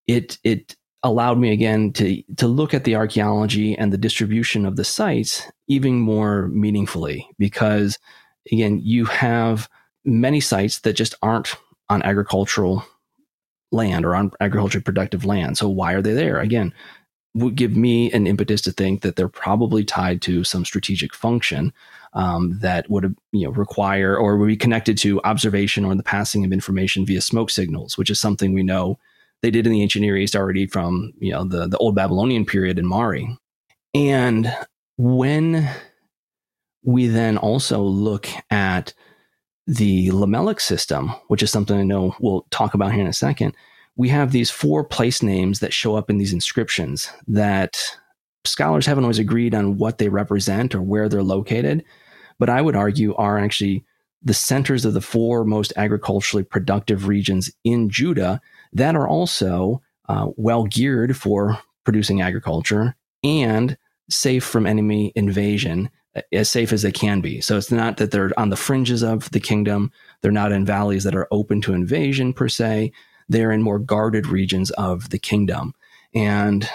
[0.08, 4.76] it, it allowed me again to, to look at the archaeology and the distribution of
[4.76, 7.98] the sites even more meaningfully because
[8.52, 9.70] again, you have
[10.06, 11.56] many sites that just aren't
[11.90, 12.86] on agricultural
[13.72, 15.58] land or on agriculturally productive land.
[15.58, 16.40] So why are they there?
[16.40, 16.74] Again,
[17.36, 21.72] would give me an impetus to think that they're probably tied to some strategic function
[22.14, 26.44] um, that would you know require or would be connected to observation or the passing
[26.44, 28.98] of information via smoke signals, which is something we know
[29.42, 32.46] they did in the ancient Near East already from you know the the old Babylonian
[32.46, 33.38] period in Mari.
[33.94, 34.56] And
[34.98, 35.70] when
[36.84, 38.94] we then also look at
[39.68, 43.56] the LMLK system, which is something I know we'll talk about here in a second,
[43.96, 47.78] we have these four place names that show up in these inscriptions that
[48.46, 51.84] scholars haven't always agreed on what they represent or where they're located,
[52.40, 53.84] but I would argue are actually
[54.24, 58.42] the centers of the four most agriculturally productive regions in Judah
[58.74, 63.78] that are also uh, well geared for producing agriculture and
[64.10, 65.90] safe from enemy invasion
[66.32, 67.40] as safe as they can be.
[67.42, 69.92] So it's not that they're on the fringes of the kingdom.
[70.22, 72.92] They're not in valleys that are open to invasion per se.
[73.28, 75.74] They're in more guarded regions of the kingdom.
[76.14, 76.68] And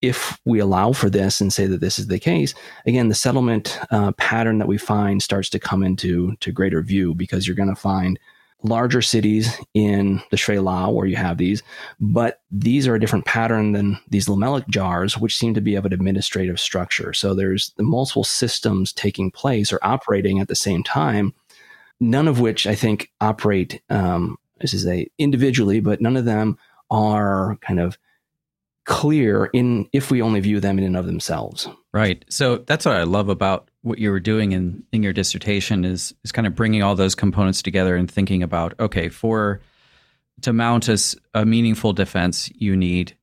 [0.00, 2.54] if we allow for this and say that this is the case,
[2.86, 7.14] again, the settlement uh, pattern that we find starts to come into to greater view
[7.14, 8.18] because you're going to find
[8.62, 11.62] larger cities in the Shephelah where you have these,
[12.00, 15.84] but these are a different pattern than these LMLK jars, which seem to be of
[15.84, 17.12] an administrative structure.
[17.12, 21.34] So there's the multiple systems taking place or operating at the same time,
[22.00, 26.58] none of which I think operate, um, this is a individually, but none of them
[26.90, 27.96] are kind of
[28.84, 31.68] clear in if we only view them in and of themselves.
[31.92, 32.24] Right.
[32.28, 36.14] So that's what I love about what you were doing in, in your dissertation is
[36.24, 39.60] is kind of bringing all those components together and thinking about okay for
[40.42, 40.98] to mount a,
[41.34, 43.16] a meaningful defense you need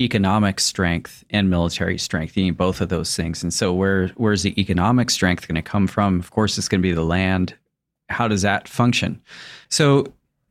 [0.00, 2.36] economic strength and military strength.
[2.36, 3.42] You need both of those things.
[3.42, 6.18] And so where where's the economic strength going to come from?
[6.18, 7.54] Of course it's going to be the land.
[8.08, 9.20] How does that function?
[9.68, 10.06] So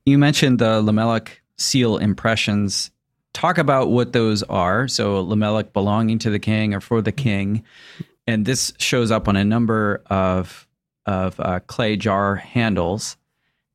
[0.05, 2.91] you mentioned the LMLK seal impressions.
[3.33, 4.87] Talk about what those are.
[4.87, 7.63] So LMLK belonging to the king or for the king
[8.29, 10.67] and this shows up on a number of
[11.07, 13.17] of uh, clay jar handles.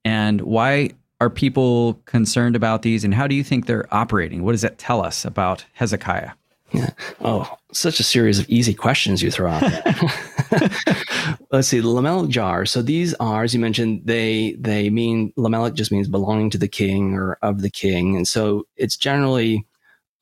[0.05, 0.91] And why
[1.21, 4.45] are people concerned about these, and how do you think they're operating?
[4.45, 6.31] What does that tell us about Hezekiah?
[6.73, 6.91] Yeah.
[7.21, 9.63] Oh, such a series of easy questions you throw out
[11.53, 12.67] Let's see, the LMLK jar.
[12.67, 16.69] So these are, as you mentioned, they they mean LMLK just means belonging to the
[16.69, 19.67] king or of the king, and so it's generally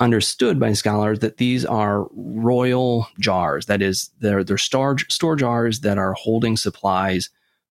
[0.03, 3.67] understood by scholars that these are royal jars.
[3.67, 7.31] That is, they're, they're store, store jars that are holding supplies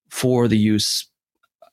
[0.09, 1.07] for the use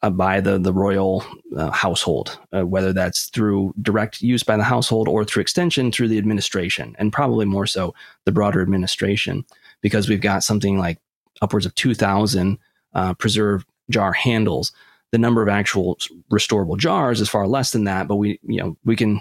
[0.03, 1.25] uh, by the, the royal
[1.57, 6.09] uh, household, uh, whether that's through direct use by the household or through extension through
[6.09, 7.95] the administration, and probably more so
[8.25, 9.45] the broader administration,
[9.81, 10.99] because we've got something like
[11.43, 12.59] upwards of 2,000
[12.95, 14.73] uh, preserved jar handles.
[15.11, 15.99] The number of actual
[16.31, 19.21] restorable jars is far less than that, but we, you know, we can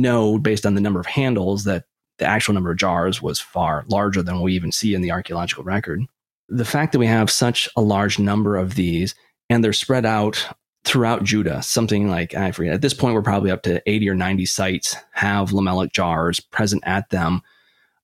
[0.00, 1.84] know based on the number of handles that
[2.18, 5.64] the actual number of jars was far larger than we even see in the archaeological
[5.64, 6.02] record.
[6.48, 9.14] The fact that we have such a large number of these
[9.50, 10.48] and they're spread out
[10.84, 14.14] throughout Judah, something like, I forget, at this point, we're probably up to 80 or
[14.14, 17.42] 90 sites have LMLK jars present at them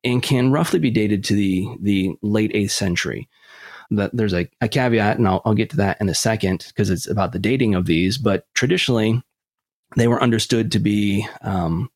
[0.05, 3.28] and can roughly be dated to the, the late 8th century.
[3.90, 6.90] That there's a, a caveat, and I'll, I'll get to that in a second because
[6.90, 8.18] it's about the dating of these.
[8.18, 9.22] But traditionally,
[9.96, 11.90] they were understood to be, um,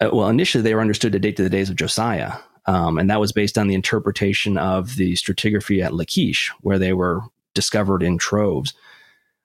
[0.00, 2.34] uh, well, initially they were understood to date to the days of Josiah.
[2.66, 6.92] Um, and that was based on the interpretation of the stratigraphy at Lachish, where they
[6.92, 7.22] were
[7.54, 8.74] discovered in troves.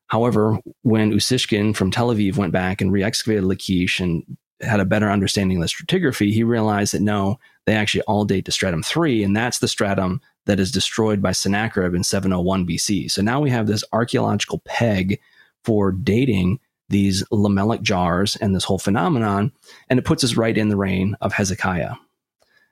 [0.07, 4.25] However, when Ussishkin from Tel Aviv went back and re-excavated Lachish and
[4.61, 8.45] had a better understanding of the stratigraphy, he realized that no, they actually all date
[8.45, 13.09] to stratum 3, and that's the stratum that is destroyed by Sennacherib in 701 BC.
[13.09, 15.19] So now we have this archaeological peg
[15.63, 16.59] for dating
[16.91, 19.51] these LMLK jars and this whole phenomenon,
[19.89, 21.95] and it puts us right in the reign of Hezekiah.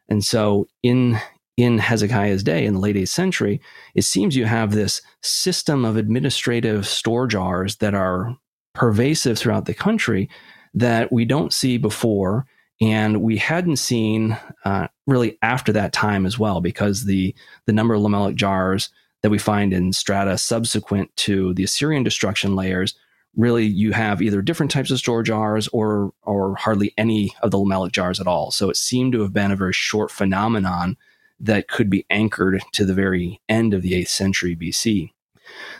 [0.07, 1.19] And so in
[1.57, 3.59] in Hezekiah's day in the late 8th century,
[3.93, 8.37] it seems you have this system of administrative store jars that are
[8.73, 10.29] pervasive throughout the country
[10.73, 12.45] that we don't see before.
[12.79, 17.93] And we hadn't seen uh, really after that time as well, because the, the number
[17.93, 18.89] of LMLK jars
[19.21, 22.95] that we find in strata subsequent to the Assyrian destruction layers
[23.35, 27.57] really you have either different types of store jars or or hardly any of the
[27.57, 28.51] LMLK jars at all.
[28.51, 30.97] So it seemed to have been a very short phenomenon
[31.39, 35.11] that could be anchored to the very end of the 8th century BC.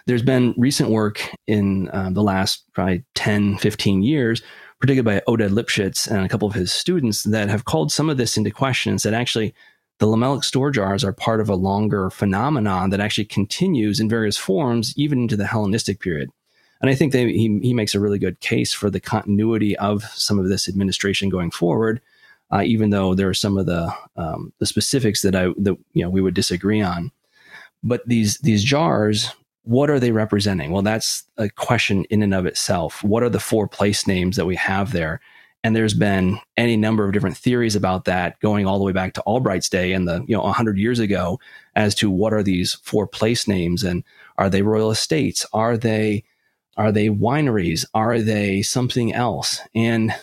[0.06, 4.42] There's been recent work in uh, the last probably 10, 15 years,
[4.80, 8.18] particularly by Oded Lipschits and a couple of his students, that have called some of
[8.18, 9.54] this into question and said actually
[10.00, 14.38] the LMLK store jars are part of a longer phenomenon that actually continues in various
[14.38, 16.30] forms even into the Hellenistic period.
[16.82, 20.04] And I think they, he, he makes a really good case for the continuity of
[20.04, 22.02] some of this administration going forward
[22.52, 26.04] uh, even though there are some of the um, the specifics that I that you
[26.04, 27.12] know we would disagree on.
[27.84, 29.32] But these these jars,
[29.64, 30.72] what are they representing?
[30.72, 33.04] Well, that's a question in and of itself.
[33.04, 35.22] What are the four place names that we have there?
[35.64, 39.14] And there's been any number of different theories about that, going all the way back
[39.14, 41.40] to Albright's day and the you know 100 years ago,
[41.76, 44.04] as to what are these four place names and
[44.38, 45.46] are they royal estates?
[45.54, 46.24] Are they
[46.80, 47.86] are they wineries?
[47.94, 49.60] Are they something else?
[49.76, 50.16] And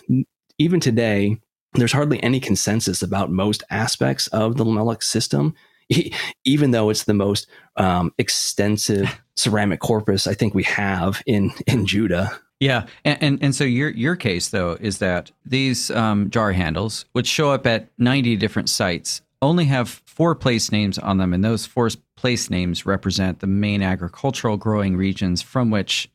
[0.57, 1.39] even today,
[1.75, 5.53] there's hardly any consensus about most aspects of the LMLK system,
[6.45, 11.85] even though it's the most um, extensive ceramic corpus I think we have in in
[11.85, 12.39] Judah.
[12.59, 17.05] Yeah, and, and, and so your your case though is that these um, jar handles,
[17.13, 21.43] which show up at ninety different sites, only have four place names on them, and
[21.43, 26.09] those four place names represent the main agricultural growing regions from which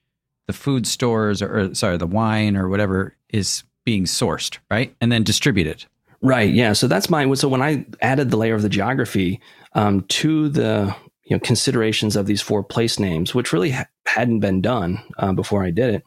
[0.46, 4.94] the food stores or, or sorry the wine or whatever is being sourced, right?
[5.00, 5.84] And then distributed.
[6.20, 6.52] Right.
[6.52, 6.72] Yeah.
[6.72, 7.32] So that's my.
[7.34, 9.40] So when I added the layer of the geography
[9.74, 14.40] um, to the you know considerations of these four place names, which really ha- hadn't
[14.40, 16.04] been done uh, before I did it.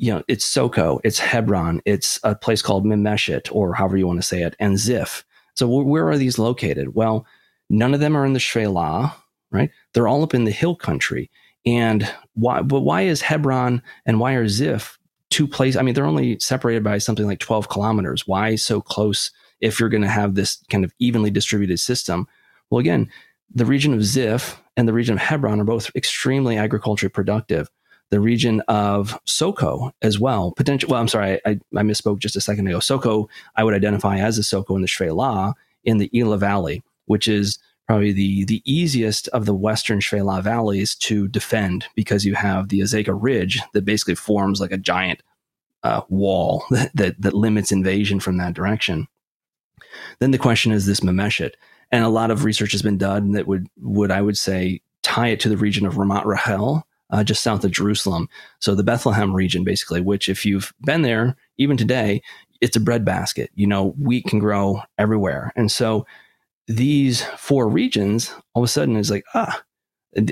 [0.00, 4.20] You know, it's Soko, it's Hebron, it's a place called Memeshet, or however you want
[4.20, 5.24] to say it, and Ziph.
[5.54, 6.94] So where are these located?
[6.94, 7.26] Well,
[7.68, 9.12] none of them are in the Shephelah,
[9.50, 9.70] right?
[9.92, 11.32] They're all up in the hill country.
[11.68, 12.62] And why?
[12.62, 14.98] But why is Hebron and why are Ziph
[15.30, 15.76] two places.
[15.76, 18.26] I mean, they're only separated by something like 12 kilometers.
[18.26, 22.26] Why so close if you're going to have this kind of evenly distributed system?
[22.70, 23.10] Well, again,
[23.54, 27.70] the region of Ziph and the region of Hebron are both extremely agriculturally productive.
[28.10, 30.88] The region of Soko as well, potential.
[30.88, 32.80] Well, I'm sorry, I, I misspoke just a second ago.
[32.80, 35.52] Soko, I would identify as a Soko in the Shephelah
[35.84, 40.94] in the Elah Valley, which is probably the the easiest of the western Shephelah valleys
[40.96, 45.22] to defend because you have the Azekah Ridge that basically forms like a giant
[45.82, 49.08] uh, wall that, that, that limits invasion from that direction.
[50.20, 51.52] Then the question is this Memeshet,
[51.90, 55.28] and a lot of research has been done that would would I would say tie
[55.28, 58.28] it to the region of Ramat Rahel, uh, just south of Jerusalem.
[58.60, 62.20] So the Bethlehem region, basically, which if you've been there, even today,
[62.60, 63.50] it's a breadbasket.
[63.54, 66.04] You know, wheat can grow everywhere, and so
[66.68, 69.62] these four regions all of a sudden is like, ah,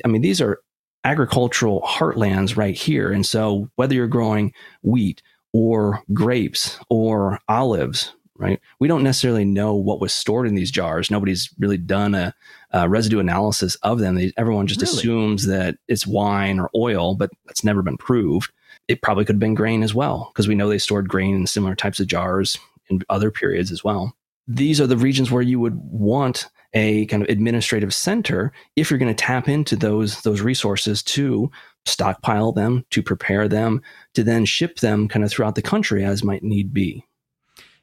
[0.04, 0.60] I mean, these are
[1.04, 3.10] agricultural heartlands right here.
[3.10, 5.22] And so whether you're growing wheat
[5.52, 8.60] or grapes or olives, right?
[8.80, 11.10] We don't necessarily know what was stored in these jars.
[11.10, 12.34] Nobody's really done a,
[12.72, 14.16] a residue analysis of them.
[14.16, 14.92] They, everyone just really?
[14.92, 18.52] assumes that it's wine or oil, but that's never been proved.
[18.88, 21.46] It probably could have been grain as well, because we know they stored grain in
[21.46, 22.58] similar types of jars
[22.88, 24.14] in other periods as well
[24.46, 28.98] these are the regions where you would want a kind of administrative center if you're
[28.98, 31.50] going to tap into those those resources to
[31.84, 33.80] stockpile them to prepare them
[34.14, 37.04] to then ship them kind of throughout the country as might need be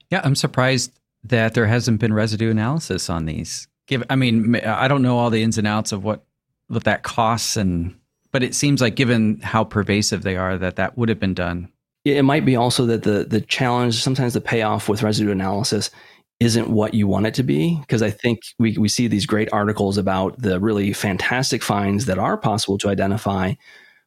[0.09, 0.91] yeah i'm surprised
[1.23, 5.29] that there hasn't been residue analysis on these give i mean i don't know all
[5.29, 6.25] the ins and outs of what
[6.67, 7.95] what that costs and
[8.33, 11.69] but it seems like given how pervasive they are, that that would have been done.
[12.03, 15.89] It might be also that the the challenge, sometimes the payoff with residue analysis
[16.43, 17.77] isn't what you want it to be.
[17.79, 22.19] Because I think we, we see these great articles about the really fantastic finds that
[22.19, 23.53] are possible to identify.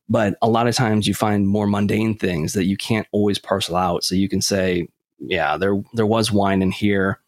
[0.08, 3.74] But a lot of times you find more mundane things that you can't always parcel
[3.76, 4.04] out.
[4.04, 4.86] So you can say,
[5.18, 7.20] yeah, there there was wine in here.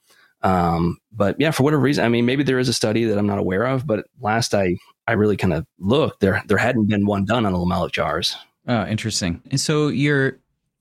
[0.43, 3.27] Um, but yeah, for whatever reason, I mean, maybe there is a study that I'm
[3.27, 4.77] not aware of, but last I
[5.09, 8.37] I really kind of looked, there there hadn't been one done on the LMLK jars.
[8.69, 9.43] Oh, interesting.
[9.51, 10.39] And so you're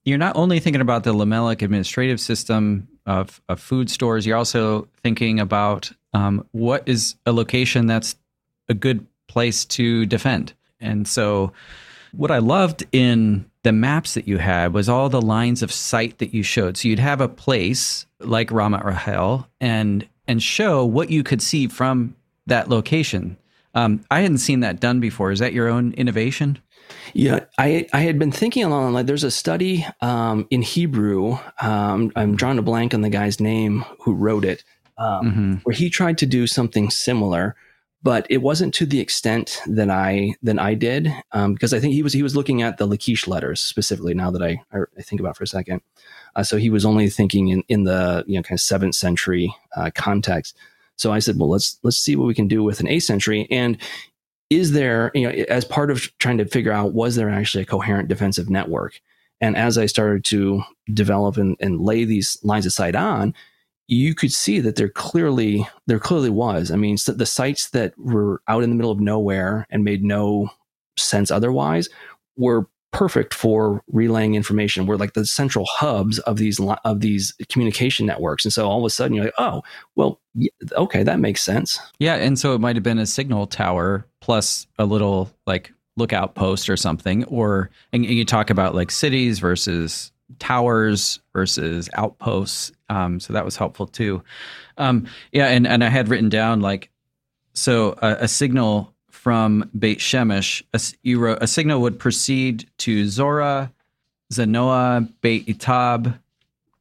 [0.08, 4.88] you're not only thinking about the LMLK administrative system of, of food stores, you're also
[5.04, 8.16] thinking about um, what is a location that's
[8.70, 10.54] a good place to defend.
[10.80, 11.52] And so,
[12.14, 16.20] what I loved in the maps that you had was all the lines of sight
[16.20, 16.78] that you showed.
[16.78, 21.68] So you'd have a place like Ramat Rahel and and show what you could see
[21.68, 23.38] from that location.
[23.76, 25.32] Um, I hadn't seen that done before.
[25.32, 26.60] Is that your own innovation?
[27.14, 31.38] Yeah, I I had been thinking along like there's a study um, in Hebrew.
[31.62, 34.64] Um, I'm drawing a blank on the guy's name who wrote it,
[34.98, 35.54] um, mm-hmm.
[35.64, 37.56] where he tried to do something similar,
[38.04, 41.94] but it wasn't to the extent that I than I did um, because I think
[41.94, 44.14] he was he was looking at the Lachish letters specifically.
[44.14, 45.82] Now that I I think about for a second,
[46.36, 49.56] uh, so he was only thinking in in the you know kind of seventh century
[49.76, 50.56] uh, context.
[50.98, 53.48] So I said, well, let's let's see what we can do with an eighth century.
[53.52, 53.78] And
[54.50, 57.68] is there, you know, as part of trying to figure out was there actually a
[57.68, 59.00] coherent defensive network?
[59.42, 63.34] And as I started to develop and, and lay these lines of sight on,
[63.88, 66.72] you could see that there clearly there clearly was.
[66.72, 70.04] I mean, so the sites that were out in the middle of nowhere and made
[70.04, 70.50] no
[70.98, 71.90] sense otherwise
[72.36, 74.86] were perfect for relaying information.
[74.86, 78.86] We're like the central hubs of these of these communication networks, and so all of
[78.86, 79.62] a sudden you're like, oh,
[79.96, 80.20] well,
[80.74, 81.80] okay, that makes sense.
[82.00, 86.36] Yeah, and so it might have been a signal tower plus a little like lookout
[86.36, 92.72] post or something, or and you talk about like cities versus towers versus outposts.
[92.90, 94.24] Um, so that was helpful too.
[94.78, 96.90] Um, yeah, and and I had written down like
[97.54, 98.94] so a, a signal
[99.28, 103.74] from Beit Shemesh, a, wrote, a signal would proceed to Zora,
[104.32, 106.18] Zanoah, Beit Itab,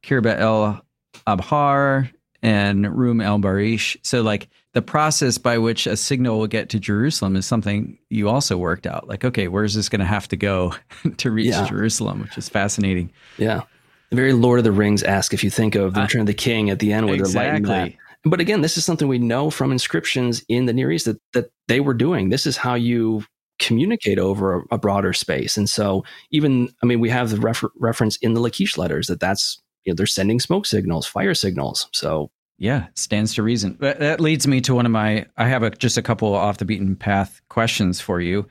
[0.01, 0.81] Kirbat el
[1.27, 2.09] Abhar,
[2.41, 3.97] and Rum el Barish.
[4.01, 8.29] So, like the process by which a signal will get to Jerusalem is something you
[8.29, 9.09] also worked out.
[9.09, 10.73] Like, okay, where's this going to have to go
[11.17, 11.67] to reach yeah.
[11.67, 13.11] Jerusalem, which is fascinating.
[13.37, 13.63] Yeah.
[14.09, 16.27] The very Lord of the Rings ask if you think of the uh, Return of
[16.27, 17.41] the King at the end where exactly.
[17.41, 20.91] they're lighting that but again, this is something we know from inscriptions in the Near
[20.91, 22.29] East that, that they were doing.
[22.29, 23.23] This is how you
[23.59, 25.57] communicate over a, a broader space.
[25.57, 29.19] And so, even, I mean, we have the refer- reference in the Lachish letters that
[29.19, 31.89] that's, you know, they're sending smoke signals, fire signals.
[31.93, 33.77] So, yeah, stands to reason.
[33.79, 36.57] But that leads me to one of my, I have a, just a couple off
[36.57, 38.47] the beaten path questions for you.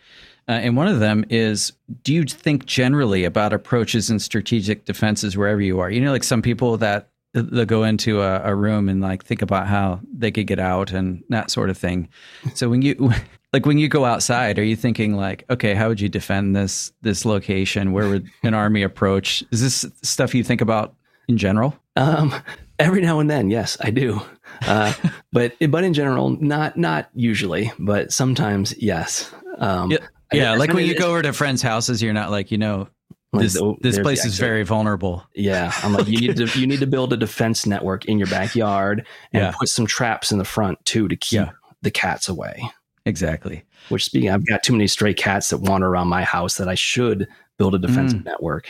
[0.49, 5.37] Uh, and one of them is Do you think generally about approaches and strategic defenses
[5.37, 5.91] wherever you are?
[5.91, 7.09] You know, like some people that
[7.43, 10.93] they'll go into a, a, room and like think about how they could get out
[10.93, 12.09] and that sort of thing.
[12.55, 13.13] So when you
[13.53, 16.93] like when you go outside, are you thinking like, okay, how would you defend this
[17.03, 17.93] this location?
[17.93, 19.45] Where would an army approach?
[19.51, 20.95] Is this stuff you think about
[21.29, 21.77] in general?
[21.97, 22.35] Um,
[22.79, 24.21] every now and then, yes, I do.
[24.63, 24.93] Uh,
[25.33, 29.33] but but in general, not not usually, but sometimes yes.
[29.59, 29.99] Um, yeah,
[30.33, 32.89] yeah like when you go over to friends' houses, you're not like you know
[33.33, 35.25] like, this, oh, this place is very vulnerable.
[35.35, 38.29] Yeah, I'm like you need to you need to build a defense network in your
[38.29, 39.53] backyard and yeah.
[39.59, 41.51] put some traps in the front too to keep yeah.
[41.83, 42.63] the cats away.
[43.05, 43.63] Exactly.
[43.89, 46.75] Which speaking, I've got too many stray cats that wander around my house that I
[46.75, 48.25] should build a defensive mm.
[48.25, 48.69] network.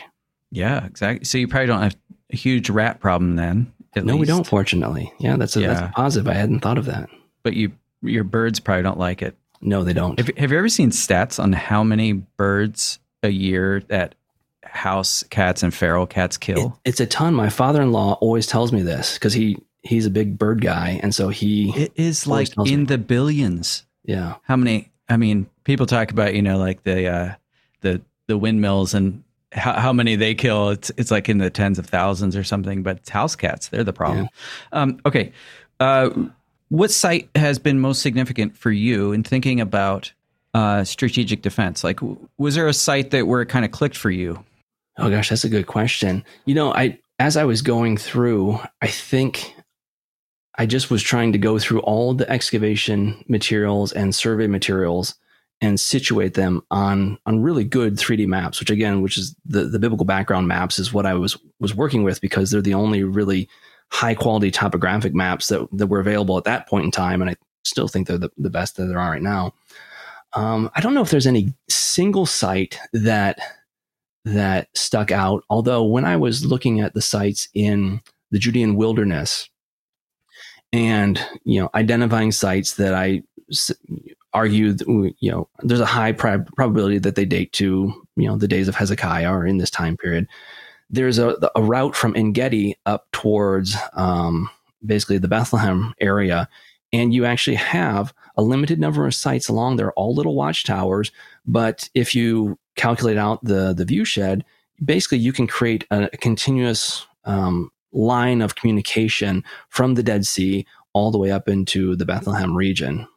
[0.51, 1.25] Yeah, exactly.
[1.25, 1.95] So you probably don't have
[2.31, 3.73] a huge rat problem then.
[3.95, 4.19] no, least.
[4.19, 4.45] we don't.
[4.45, 5.67] Fortunately, yeah, that's a, yeah.
[5.67, 6.27] that's a positive.
[6.27, 7.09] I hadn't thought of that.
[7.43, 9.35] But you, your birds probably don't like it.
[9.59, 10.19] No, they don't.
[10.19, 14.13] Have, have you ever seen stats on how many birds a year that
[14.77, 16.79] house cats and feral cats kill?
[16.83, 17.33] It, it's a ton.
[17.33, 21.29] My father-in-law always tells me this because he he's a big bird guy, and so
[21.29, 22.85] he it is like in me.
[22.85, 23.85] the billions.
[24.03, 24.35] Yeah.
[24.43, 24.91] How many?
[25.09, 27.35] I mean, people talk about you know like the uh,
[27.81, 30.69] the the windmills and how, how many they kill.
[30.69, 32.83] It's it's like in the tens of thousands or something.
[32.83, 33.69] But it's house cats.
[33.69, 34.29] They're the problem.
[34.71, 34.81] Yeah.
[34.81, 35.31] Um, okay.
[35.79, 36.09] Uh,
[36.69, 40.11] what site has been most significant for you in thinking about
[40.53, 41.83] uh, strategic defense?
[41.83, 41.99] Like,
[42.37, 44.43] was there a site that where it kind of clicked for you?
[44.97, 46.23] Oh gosh, that's a good question.
[46.45, 49.55] You know, I as I was going through, I think
[50.57, 55.15] I just was trying to go through all the excavation materials and survey materials
[55.61, 59.79] and situate them on on really good 3D maps, which again, which is the, the
[59.79, 63.49] biblical background maps is what I was was working with because they're the only really
[63.89, 67.21] high quality topographic maps that, that were available at that point in time.
[67.21, 69.53] And I still think they're the, the best that there are right now.
[70.33, 73.39] Um, I don't know if there's any single site that
[74.33, 75.43] that stuck out.
[75.49, 78.01] Although when I was looking at the sites in
[78.31, 79.49] the Judean wilderness
[80.73, 83.23] and you know identifying sites that I
[84.33, 84.75] argue,
[85.19, 88.75] you know, there's a high probability that they date to you know the days of
[88.75, 90.27] Hezekiah or in this time period.
[90.89, 94.49] There's a, a route from Engedi up towards um,
[94.85, 96.47] basically the Bethlehem area,
[96.93, 101.11] and you actually have a limited number of sites along there, all little watchtowers.
[101.47, 104.45] But if you calculate out the the view shed,
[104.83, 110.65] basically you can create a, a continuous um, line of communication from the Dead Sea
[110.93, 113.07] all the way up into the Bethlehem region.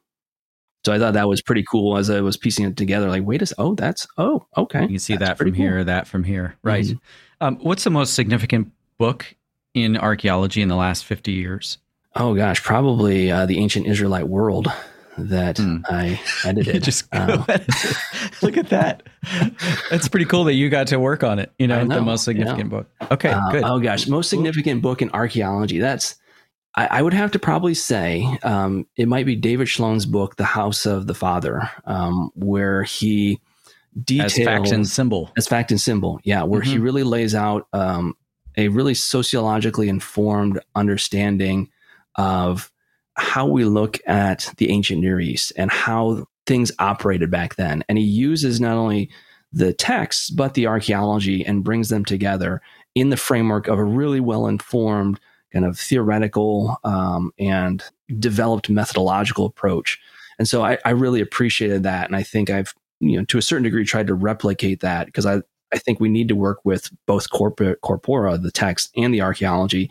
[0.84, 3.08] So I thought that was pretty cool as I was piecing it together.
[3.08, 3.64] Like, wait a second.
[3.64, 4.82] Oh, that's, oh, okay.
[4.82, 5.54] You can see that's that from cool.
[5.54, 6.56] here, that from here.
[6.62, 6.84] Right.
[6.84, 7.44] Mm-hmm.
[7.46, 9.34] Um, what's the most significant book
[9.74, 11.78] in archaeology in the last 50 years?
[12.16, 14.68] Oh, gosh, probably uh, The Ancient Israelite World
[15.28, 15.82] that mm.
[15.88, 16.82] I edited.
[16.82, 17.44] Just um,
[18.42, 19.02] look at that.
[19.90, 21.52] That's pretty cool that you got to work on it.
[21.58, 22.88] You know, know the most significant book.
[23.10, 23.64] Okay, uh, good.
[23.64, 25.78] Oh gosh, most significant book in archaeology.
[25.78, 26.16] That's
[26.74, 30.44] I, I would have to probably say um, it might be David Schloen's book, The
[30.44, 33.40] House of the Father, um, where he
[34.04, 35.32] details as fact and symbol.
[35.36, 36.70] As fact and symbol, yeah, where mm-hmm.
[36.70, 38.14] he really lays out um,
[38.56, 41.70] a really sociologically informed understanding
[42.16, 42.70] of
[43.20, 47.84] how we look at the ancient Near East and how things operated back then.
[47.88, 49.10] And he uses not only
[49.52, 52.62] the texts, but the archaeology and brings them together
[52.94, 55.20] in the framework of a really well informed
[55.52, 57.84] kind of theoretical um, and
[58.18, 59.98] developed methodological approach.
[60.38, 62.06] And so I, I, really appreciated that.
[62.06, 65.26] And I think I've, you know, to a certain degree tried to replicate that because
[65.26, 65.42] I,
[65.72, 69.90] I think we need to work with both corpora, the text and the archaeology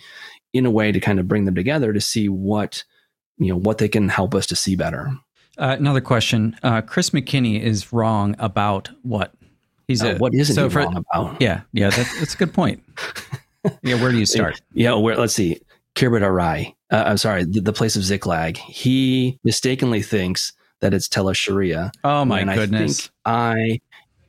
[0.54, 2.84] in a way to kind of bring them together to see what,
[3.40, 5.12] you know, what they can help us to see better.
[5.58, 6.56] Uh, another question.
[6.64, 9.34] Uh, Chris McKinney is wrong about what?
[9.88, 11.42] He's uh, a, what isn't so he for, wrong about?
[11.42, 12.84] Yeah, yeah, that's, that's a good point.
[13.84, 14.62] yeah, where do you start?
[14.74, 15.60] yeah, where let's see.
[15.96, 16.76] Khirbet el-Rai.
[16.92, 18.58] Uh, I'm sorry, the, the, place of Ziklag.
[18.58, 21.92] He mistakenly thinks that it's Tel Sharia.
[22.04, 23.10] Oh my goodness!
[23.26, 23.80] I, I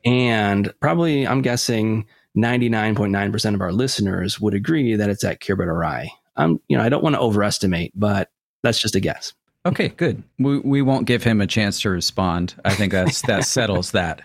[0.03, 6.11] and probably I'm guessing 99.9% of our listeners would agree that it's at Khirbet el-Rai.
[6.35, 8.29] I'm, you know, I don't want to overestimate, but
[8.63, 9.33] that's just a guess.
[9.65, 10.23] Okay, good.
[10.39, 12.55] We we won't give him a chance to respond.
[12.65, 14.21] I think that's that settles that.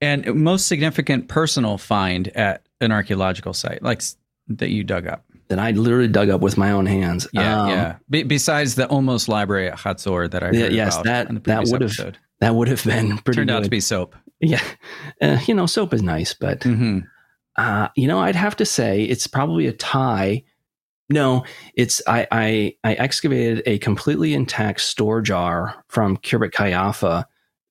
[0.00, 4.02] And most significant personal find at an archaeological site, like
[4.48, 5.24] that you dug up?
[5.48, 7.28] That I literally dug up with my own hands.
[7.32, 7.96] Yeah, um, yeah.
[8.10, 11.82] Be- besides the almost library at Hatzor that I heard yeah, yes, that that would
[11.82, 13.38] have that would have been pretty.
[13.38, 13.56] Turned good.
[13.56, 14.16] out to be soap.
[14.40, 14.62] Yeah,
[15.22, 17.00] uh, you know, soap is nice, but mm-hmm.
[17.56, 20.42] uh, you know, I'd have to say it's probably a tie.
[21.08, 21.44] No,
[21.74, 27.24] it's I I, I excavated a completely intact store jar from Khirbet Qeiyafa,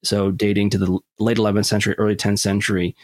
[0.04, 2.96] so dating to the late 11th century, early 10th century,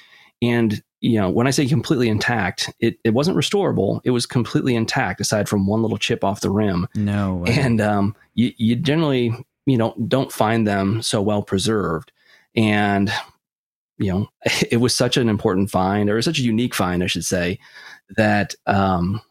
[0.42, 4.02] and you know, when I say completely intact, it, it wasn't restorable.
[4.04, 6.88] It was completely intact, aside from one little chip off the rim.
[6.94, 7.58] No, way.
[7.58, 9.34] and um, you, you generally
[9.66, 12.12] you know don't find them so well preserved,
[12.56, 13.12] and
[13.98, 14.30] you know
[14.70, 17.60] it was such an important find, or such a unique find, I should say,
[18.16, 19.22] that um,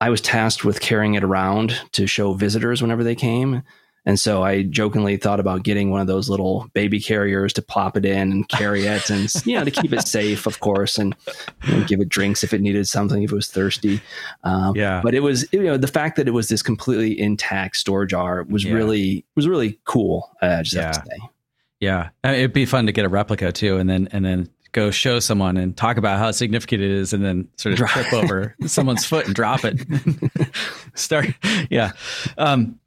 [0.00, 3.62] I was tasked with carrying it around to show visitors whenever they came.
[4.06, 7.94] And so I jokingly thought about getting one of those little baby carriers to plop
[7.94, 11.14] it in and carry it and, you know, to keep it safe, of course, and
[11.66, 14.00] you know, give it drinks if it needed something, if it was thirsty.
[14.44, 15.02] Um, yeah.
[15.02, 18.44] But it was, you know, the fact that it was this completely intact store jar
[18.44, 18.72] was yeah.
[18.72, 20.30] really, was really cool.
[20.40, 20.86] Uh, just yeah.
[20.86, 21.18] have to say.
[21.80, 22.08] Yeah.
[22.24, 23.76] It'd be fun to get a replica too.
[23.76, 27.24] And then, and then go show someone and talk about how significant it is and
[27.24, 29.80] then sort of trip over someone's foot and drop it.
[30.94, 31.28] Start.
[31.70, 31.92] Yeah.
[32.36, 32.78] Um,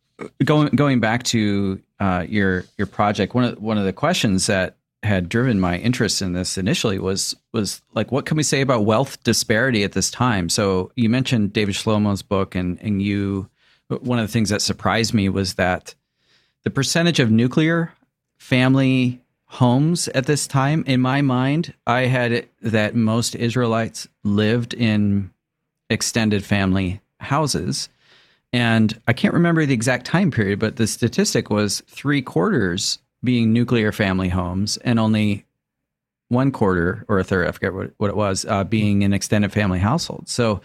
[0.43, 4.77] going going back to uh, your your project, one of one of the questions that
[5.03, 8.85] had driven my interest in this initially was was like, what can we say about
[8.85, 10.47] wealth disparity at this time?
[10.49, 13.49] So you mentioned David Schloen's book, and and you
[13.87, 15.95] one of the things that surprised me was that
[16.63, 17.91] the percentage of nuclear
[18.37, 19.21] family
[19.51, 25.29] homes at this time, in my mind, I had it that most Israelites lived in
[25.89, 27.89] extended family houses
[28.53, 33.53] and I can't remember the exact time period, but the statistic was three quarters being
[33.53, 35.45] nuclear family homes and only
[36.27, 39.51] one quarter or a third, I forget what, what it was, uh, being an extended
[39.51, 40.27] family household.
[40.27, 40.61] So,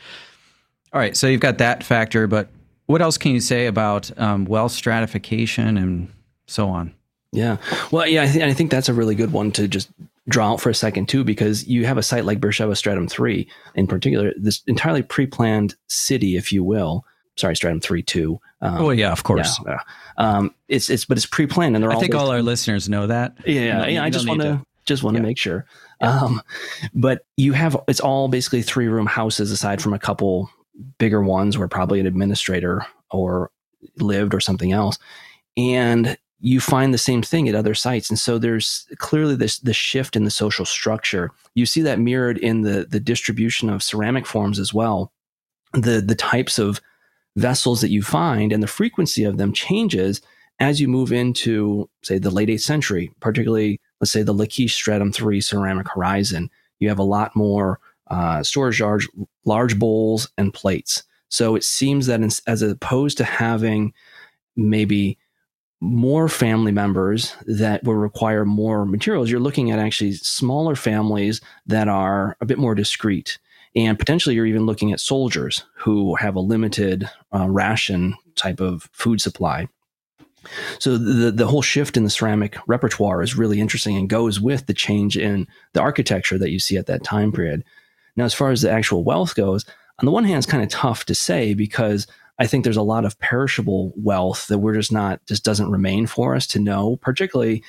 [0.92, 2.48] all right, so you've got that factor, but
[2.86, 6.08] what else can you say about um, wealth stratification and
[6.46, 6.95] so on?
[7.32, 7.58] Yeah.
[7.90, 9.90] Well, yeah, I, th- I think that's a really good one to just
[10.28, 13.46] draw out for a second too, because you have a site like Beersheba Stratum 3
[13.74, 17.04] in particular, this entirely pre-planned city, if you will,
[17.36, 18.40] sorry, stratum three two.
[18.60, 19.60] Um, oh yeah, of course.
[19.66, 19.78] Yeah,
[20.16, 23.36] um, it's it's but it's pre-planned, and they're I think all our listeners know that.
[23.46, 24.02] Yeah, yeah.
[24.02, 25.66] I just want to just want to make sure.
[26.00, 26.42] Um,
[26.94, 30.50] but you have it's all basically three room houses aside from a couple
[30.98, 33.50] bigger ones where probably an administrator or
[33.98, 34.98] lived or something else,
[35.56, 38.10] and you find the same thing at other sites.
[38.10, 41.30] And so there's clearly this the shift in the social structure.
[41.54, 45.12] You see that mirrored in the the distribution of ceramic forms as well.
[45.72, 46.80] The the types of
[47.36, 50.20] vessels that you find and the frequency of them changes
[50.58, 55.12] as you move into, say, the late 8th century, particularly, let's say, the Lachish Stratum
[55.12, 56.50] 3 ceramic horizon.
[56.78, 57.78] You have a lot more
[58.08, 59.08] uh, storage large,
[59.44, 61.02] large bowls and plates.
[61.28, 63.92] So it seems that as opposed to having
[64.56, 65.18] maybe
[65.80, 71.88] more family members that will require more materials, you're looking at actually smaller families that
[71.88, 73.38] are a bit more discreet.
[73.74, 78.88] And potentially, you're even looking at soldiers who have a limited uh, ration type of
[78.92, 79.68] food supply.
[80.78, 84.66] So the the whole shift in the ceramic repertoire is really interesting and goes with
[84.66, 87.64] the change in the architecture that you see at that time period.
[88.16, 89.66] Now, as far as the actual wealth goes,
[89.98, 92.06] on the one hand, it's kind of tough to say because
[92.38, 96.06] I think there's a lot of perishable wealth that we're just not just doesn't remain
[96.06, 97.62] for us to know, particularly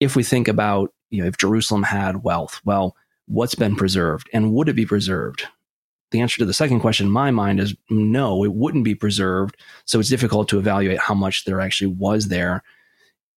[0.00, 2.96] if we think about, you know, if Jerusalem had wealth, well,
[3.26, 5.46] what's been preserved and would it be preserved?
[6.10, 9.56] The answer to the second question in my mind is no, it wouldn't be preserved.
[9.84, 12.62] So it's difficult to evaluate how much there actually was there.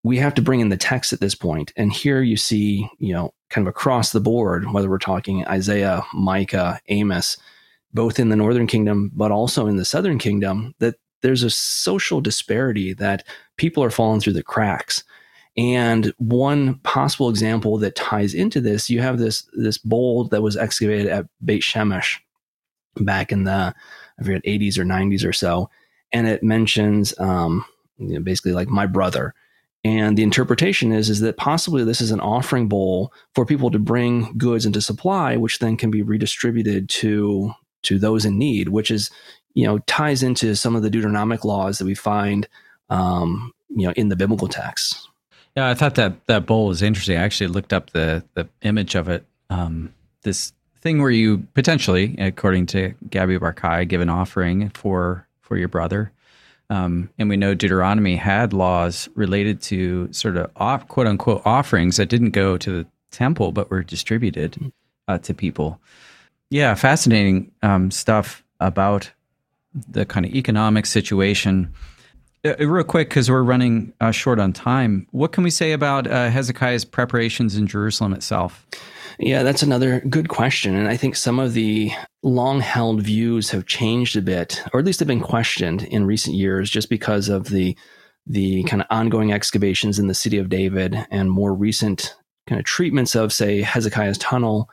[0.03, 1.73] We have to bring in the text at this point.
[1.75, 6.03] And here you see, you know, kind of across the board, whether we're talking Isaiah,
[6.13, 7.37] Micah, Amos,
[7.93, 12.21] both in the northern kingdom but also in the southern kingdom that there's a social
[12.21, 13.25] disparity that
[13.57, 15.03] people are falling through the cracks.
[15.57, 20.55] And one possible example that ties into this you have this this bowl that was
[20.55, 22.17] excavated at Beit Shemesh
[22.97, 23.73] back in the
[24.19, 25.69] I forget 80s or 90s or so
[26.13, 27.65] and it mentions um,
[27.97, 29.33] you know, basically like my brother.
[29.83, 33.79] And the interpretation is is that possibly this is an offering bowl for people to
[33.79, 37.53] bring goods into supply, which then can be redistributed to
[37.87, 39.09] to those in need, which is,
[39.53, 42.47] you know, ties into some of the Deuteronomic laws that we find,
[42.89, 45.07] um, you know, in the biblical texts.
[45.55, 47.17] Yeah, I thought that that bowl was interesting.
[47.17, 49.25] I actually looked up the the image of it.
[49.49, 55.57] Um, this thing where you potentially, according to Gabi Barkai, give an offering for for
[55.57, 56.11] your brother.
[56.69, 61.97] Um, and we know Deuteronomy had laws related to sort of off, quote unquote offerings
[61.97, 64.71] that didn't go to the temple but were distributed
[65.07, 65.79] uh, to people.
[66.49, 69.11] Yeah, fascinating um, stuff about
[69.73, 71.73] the kind of economic situation.
[72.45, 75.73] Uh, uh real quick, because we're running uh, short on time, what can we say
[75.73, 78.65] about uh, Hezekiah's preparations in Jerusalem itself?
[79.19, 80.75] Yeah, that's another good question.
[80.75, 81.91] And I think some of the
[82.23, 86.35] long held views have changed a bit, or at least have been questioned in recent
[86.35, 87.75] years just because of the
[88.29, 92.13] the kind of ongoing excavations in the city of David and more recent
[92.45, 94.69] kind of treatments of, say, Hezekiah's tunnel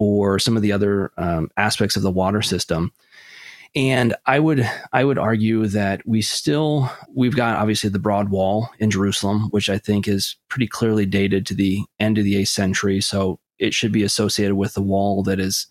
[0.00, 2.90] or some of the other um, aspects of the water system.
[3.76, 8.68] And I would I would argue that we still we've got obviously the broad wall
[8.80, 12.48] in Jerusalem, which I think is pretty clearly dated to the end of the eighth
[12.48, 13.00] century.
[13.00, 15.68] So it should be associated with the wall that is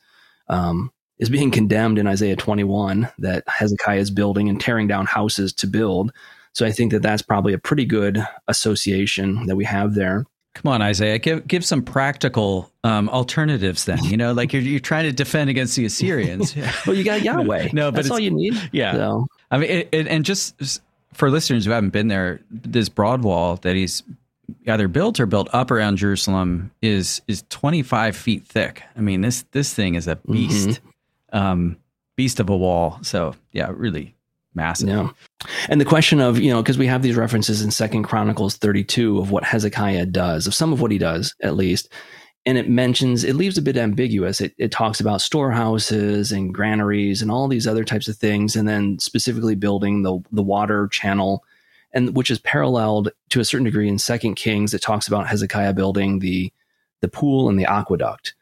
[0.48, 5.52] um, is being condemned in Isaiah 21 that Hezekiah is building and tearing down houses
[5.54, 6.14] to build.
[6.54, 10.26] So I think that that's probably a pretty good association that we have there.
[10.56, 13.86] Come on, Isaiah, give give some practical um, alternatives.
[13.86, 16.56] Then you know, like you're you're trying to defend against the Assyrians.
[16.88, 17.70] well, you got Yahweh.
[17.72, 18.56] no, but that's all you need.
[18.72, 18.94] Yeah.
[18.94, 19.28] So.
[19.52, 20.82] I mean, it, it, and just
[21.14, 24.04] for listeners who haven't been there, this broad wall that he's
[24.68, 28.84] either built or built up around Jerusalem is is 25 feet thick.
[28.98, 31.38] I mean, this this thing is a beast, mm-hmm.
[31.38, 31.78] um,
[32.16, 33.00] beast of a wall.
[33.02, 34.16] So yeah, really
[34.54, 34.90] massive.
[34.90, 35.10] Yeah.
[35.68, 39.20] And the question of, you know, because we have these references in Second Chronicles 32
[39.20, 41.90] of what Hezekiah does, of some of what he does, at least.
[42.46, 44.42] And it mentions, it leaves a bit ambiguous.
[44.42, 48.68] It, it talks about storehouses and granaries and all these other types of things, and
[48.68, 51.44] then specifically building the, the water channel,
[51.94, 54.74] and which is paralleled to a certain degree in Second Kings.
[54.74, 56.52] It talks about Hezekiah building the
[57.02, 58.36] the pool and the aqueduct.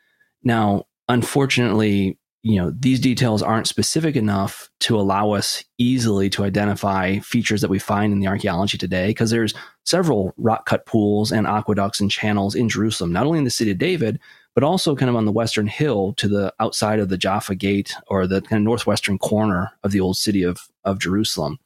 [0.44, 7.20] Now, unfortunately, you know these details aren't specific enough to allow us easily to identify
[7.20, 9.54] features that we find in the archaeology today because there's
[9.86, 13.72] several rock cut pools and aqueducts and channels in Jerusalem not only in the city
[13.72, 14.20] of David
[14.54, 17.94] but also kind of on the western hill to the outside of the Jaffa gate
[18.08, 21.60] or the kind of northwestern corner of the old city of of Jerusalem.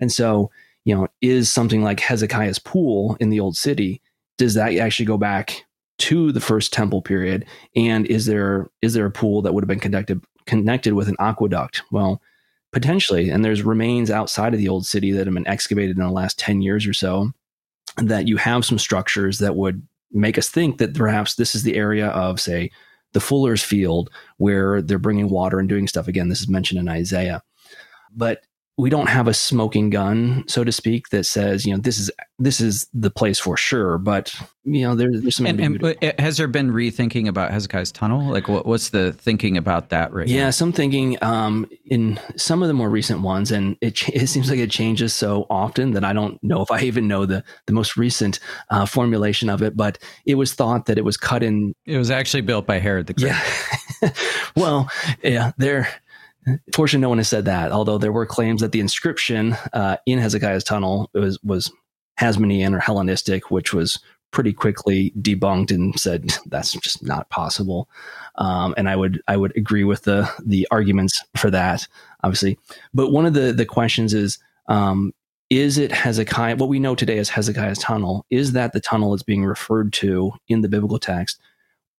[0.00, 0.50] And so
[0.84, 4.02] you know is something like Hezekiah's pool in the old city
[4.36, 5.64] does that actually go back
[5.98, 7.44] to the first temple period
[7.74, 11.16] and is there is there a pool that would have been connected connected with an
[11.18, 12.22] aqueduct well
[12.72, 13.30] potentially.
[13.30, 16.38] And there's remains outside of the old city that have been excavated in the last
[16.38, 17.30] 10 years or so
[17.96, 21.76] that you have some structures that would make us think that perhaps this is the
[21.76, 22.70] area of, say,
[23.12, 26.08] the Fuller's Field where they're bringing water and doing stuff.
[26.08, 27.42] Again, this is mentioned in Isaiah.
[28.14, 28.42] But
[28.78, 32.12] we don't have a smoking gun, so to speak, that says, you know, this is
[32.38, 33.98] this is the place for sure.
[33.98, 35.46] But you know, there, there's some.
[35.46, 38.30] And, and, has there been rethinking about Hezekiah's tunnel?
[38.30, 40.50] Like, what, what's the thinking about that right yeah, now?
[40.50, 44.60] some thinking um, in some of the more recent ones, and it it seems like
[44.60, 47.96] it changes so often that I don't know if I even know the the most
[47.96, 48.38] recent
[48.70, 49.76] uh, formulation of it.
[49.76, 51.74] But it was thought that it was cut in.
[51.84, 53.32] It was actually built by Herod the Great.
[54.02, 54.10] Yeah.
[54.56, 54.88] well,
[55.20, 55.88] yeah, there
[56.74, 57.72] Fortunately, no one has said that.
[57.72, 61.72] Although there were claims that the inscription uh, in Hezekiah's tunnel was was
[62.20, 63.98] Hasmonean or Hellenistic, which was
[64.30, 67.88] pretty quickly debunked and said that's just not possible.
[68.36, 71.86] Um, and I would I would agree with the the arguments for that,
[72.22, 72.58] obviously.
[72.92, 74.38] But one of the the questions is.
[74.68, 75.14] Um,
[75.50, 76.56] is it Hezekiah?
[76.56, 80.32] What we know today as Hezekiah's tunnel is that the tunnel is being referred to
[80.48, 81.40] in the biblical text,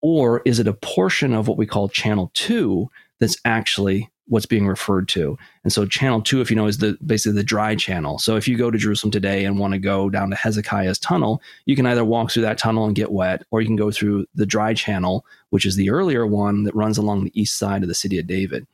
[0.01, 4.67] or is it a portion of what we call Channel Two that's actually what's being
[4.67, 5.37] referred to.
[5.63, 8.19] And so channel two, if you know, is the basically the dry channel.
[8.19, 11.41] So if you go to Jerusalem today and want to go down to Hezekiah's tunnel,
[11.65, 14.25] you can either walk through that tunnel and get wet, or you can go through
[14.35, 17.89] the dry channel, which is the earlier one that runs along the east side of
[17.89, 18.65] the city of David.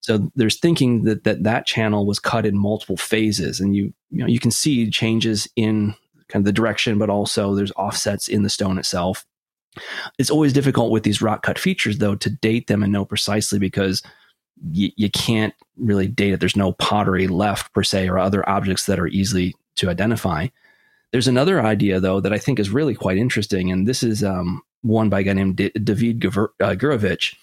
[0.00, 4.18] So there's thinking that that, that channel was cut in multiple phases, and you you
[4.18, 5.94] know you can see changes in
[6.28, 9.26] kind of the direction, but also there's offsets in the stone itself.
[10.18, 13.58] It's always difficult with these rock cut features, though, to date them and know precisely
[13.58, 14.02] because
[14.72, 16.40] you, you can't really date it.
[16.40, 20.48] There's no pottery left per se or other objects that are easily to identify.
[21.12, 24.62] There's another idea though that I think is really quite interesting, and this is um,
[24.82, 27.34] one by a guy named D- David uh, Gurevitch,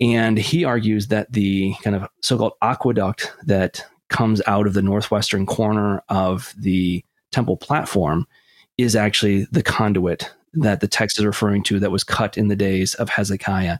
[0.00, 5.46] and he argues that the kind of so-called aqueduct that comes out of the northwestern
[5.46, 8.26] corner of the temple platform
[8.76, 12.56] is actually the conduit that the text is referring to that was cut in the
[12.56, 13.78] days of Hezekiah.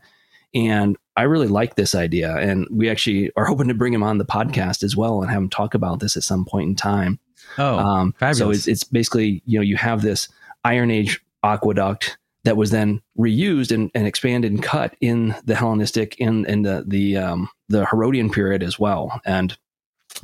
[0.55, 2.37] And I really like this idea.
[2.37, 5.43] And we actually are hoping to bring him on the podcast as well and have
[5.43, 7.19] him talk about this at some point in time.
[7.59, 8.39] Oh, um, fabulous.
[8.39, 10.29] So it's, it's basically, you know, you have this
[10.65, 16.17] Iron Age aqueduct that was then reused and, and expanded and cut in the Hellenistic
[16.19, 19.21] in, in the, the, um, the Herodian period as well.
[19.25, 19.57] And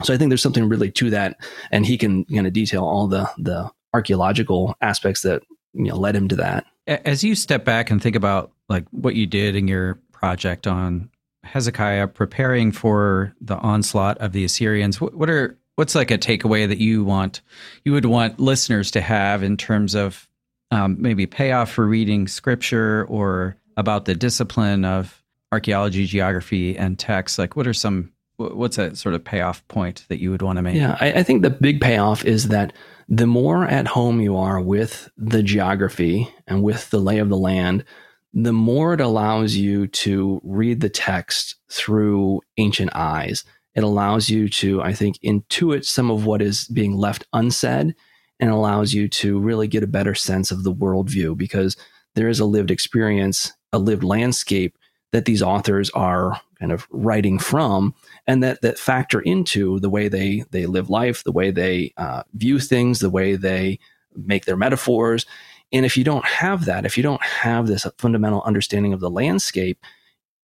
[0.03, 1.36] so I think there's something really to that.
[1.70, 6.16] And he can kind of detail all the, the archaeological aspects that, you know, led
[6.16, 6.66] him to that.
[6.86, 11.11] As you step back and think about like what you did in your project on
[11.45, 15.01] Hezekiah preparing for the onslaught of the Assyrians.
[15.01, 17.41] What, what are what's like a takeaway that you want
[17.85, 20.29] you would want listeners to have in terms of
[20.71, 27.39] um, maybe payoff for reading scripture or about the discipline of archaeology, geography, and text?
[27.39, 30.62] Like, what are some what's a sort of payoff point that you would want to
[30.62, 30.77] make?
[30.77, 32.75] Yeah, I, I think the big payoff is that
[33.09, 37.37] the more at home you are with the geography and with the lay of the
[37.37, 37.85] land,
[38.33, 43.45] the more it allows you to read the text through ancient eyes.
[43.74, 47.95] It allows you to, I think, intuit some of what is being left unsaid
[48.39, 51.76] and allows you to really get a better sense of the worldview because
[52.14, 54.76] there is a lived experience, a lived landscape
[55.12, 57.95] that these authors are kind of writing from
[58.26, 62.22] and that that factor into the way they they live life the way they uh,
[62.35, 63.78] view things the way they
[64.14, 65.26] make their metaphors
[65.73, 69.11] and if you don't have that, if you don't have this fundamental understanding of the
[69.11, 69.79] landscape,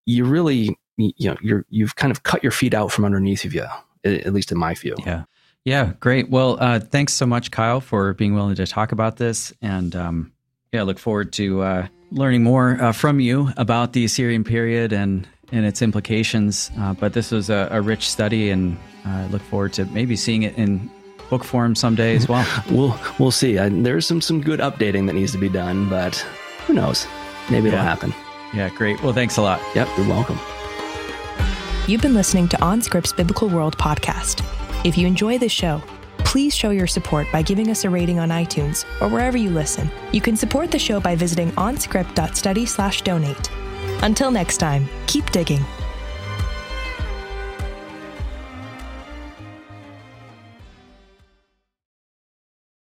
[0.05, 3.53] you really, you know, you're, you've kind of cut your feet out from underneath of
[3.53, 3.65] you,
[4.03, 4.95] at least in my view.
[5.05, 5.23] Yeah.
[5.63, 5.93] Yeah.
[5.99, 6.29] Great.
[6.29, 9.51] Well, uh, thanks so much, Kyle, for being willing to talk about this.
[9.63, 10.31] And um,
[10.71, 14.93] yeah, I look forward to uh, learning more uh, from you about the Assyrian period
[14.93, 16.69] and, and its implications.
[16.77, 20.43] Uh, but this was a, a rich study, and I look forward to maybe seeing
[20.43, 20.91] it in
[21.29, 22.45] book form someday as well.
[22.71, 23.57] we'll we'll see.
[23.57, 26.15] Uh, there's some some good updating that needs to be done, but
[26.65, 27.05] who knows?
[27.49, 27.73] Maybe yeah.
[27.73, 28.13] it'll happen.
[28.53, 29.01] Yeah, great.
[29.03, 29.61] Well, thanks a lot.
[29.75, 30.39] Yep, you're welcome.
[31.87, 34.43] You've been listening to OnScript's Biblical World podcast.
[34.83, 35.83] If you enjoy this show,
[36.19, 39.91] please show your support by giving us a rating on iTunes or wherever you listen.
[40.11, 43.51] You can support the show by visiting onscript.study/donate.
[44.03, 45.63] Until next time, keep digging.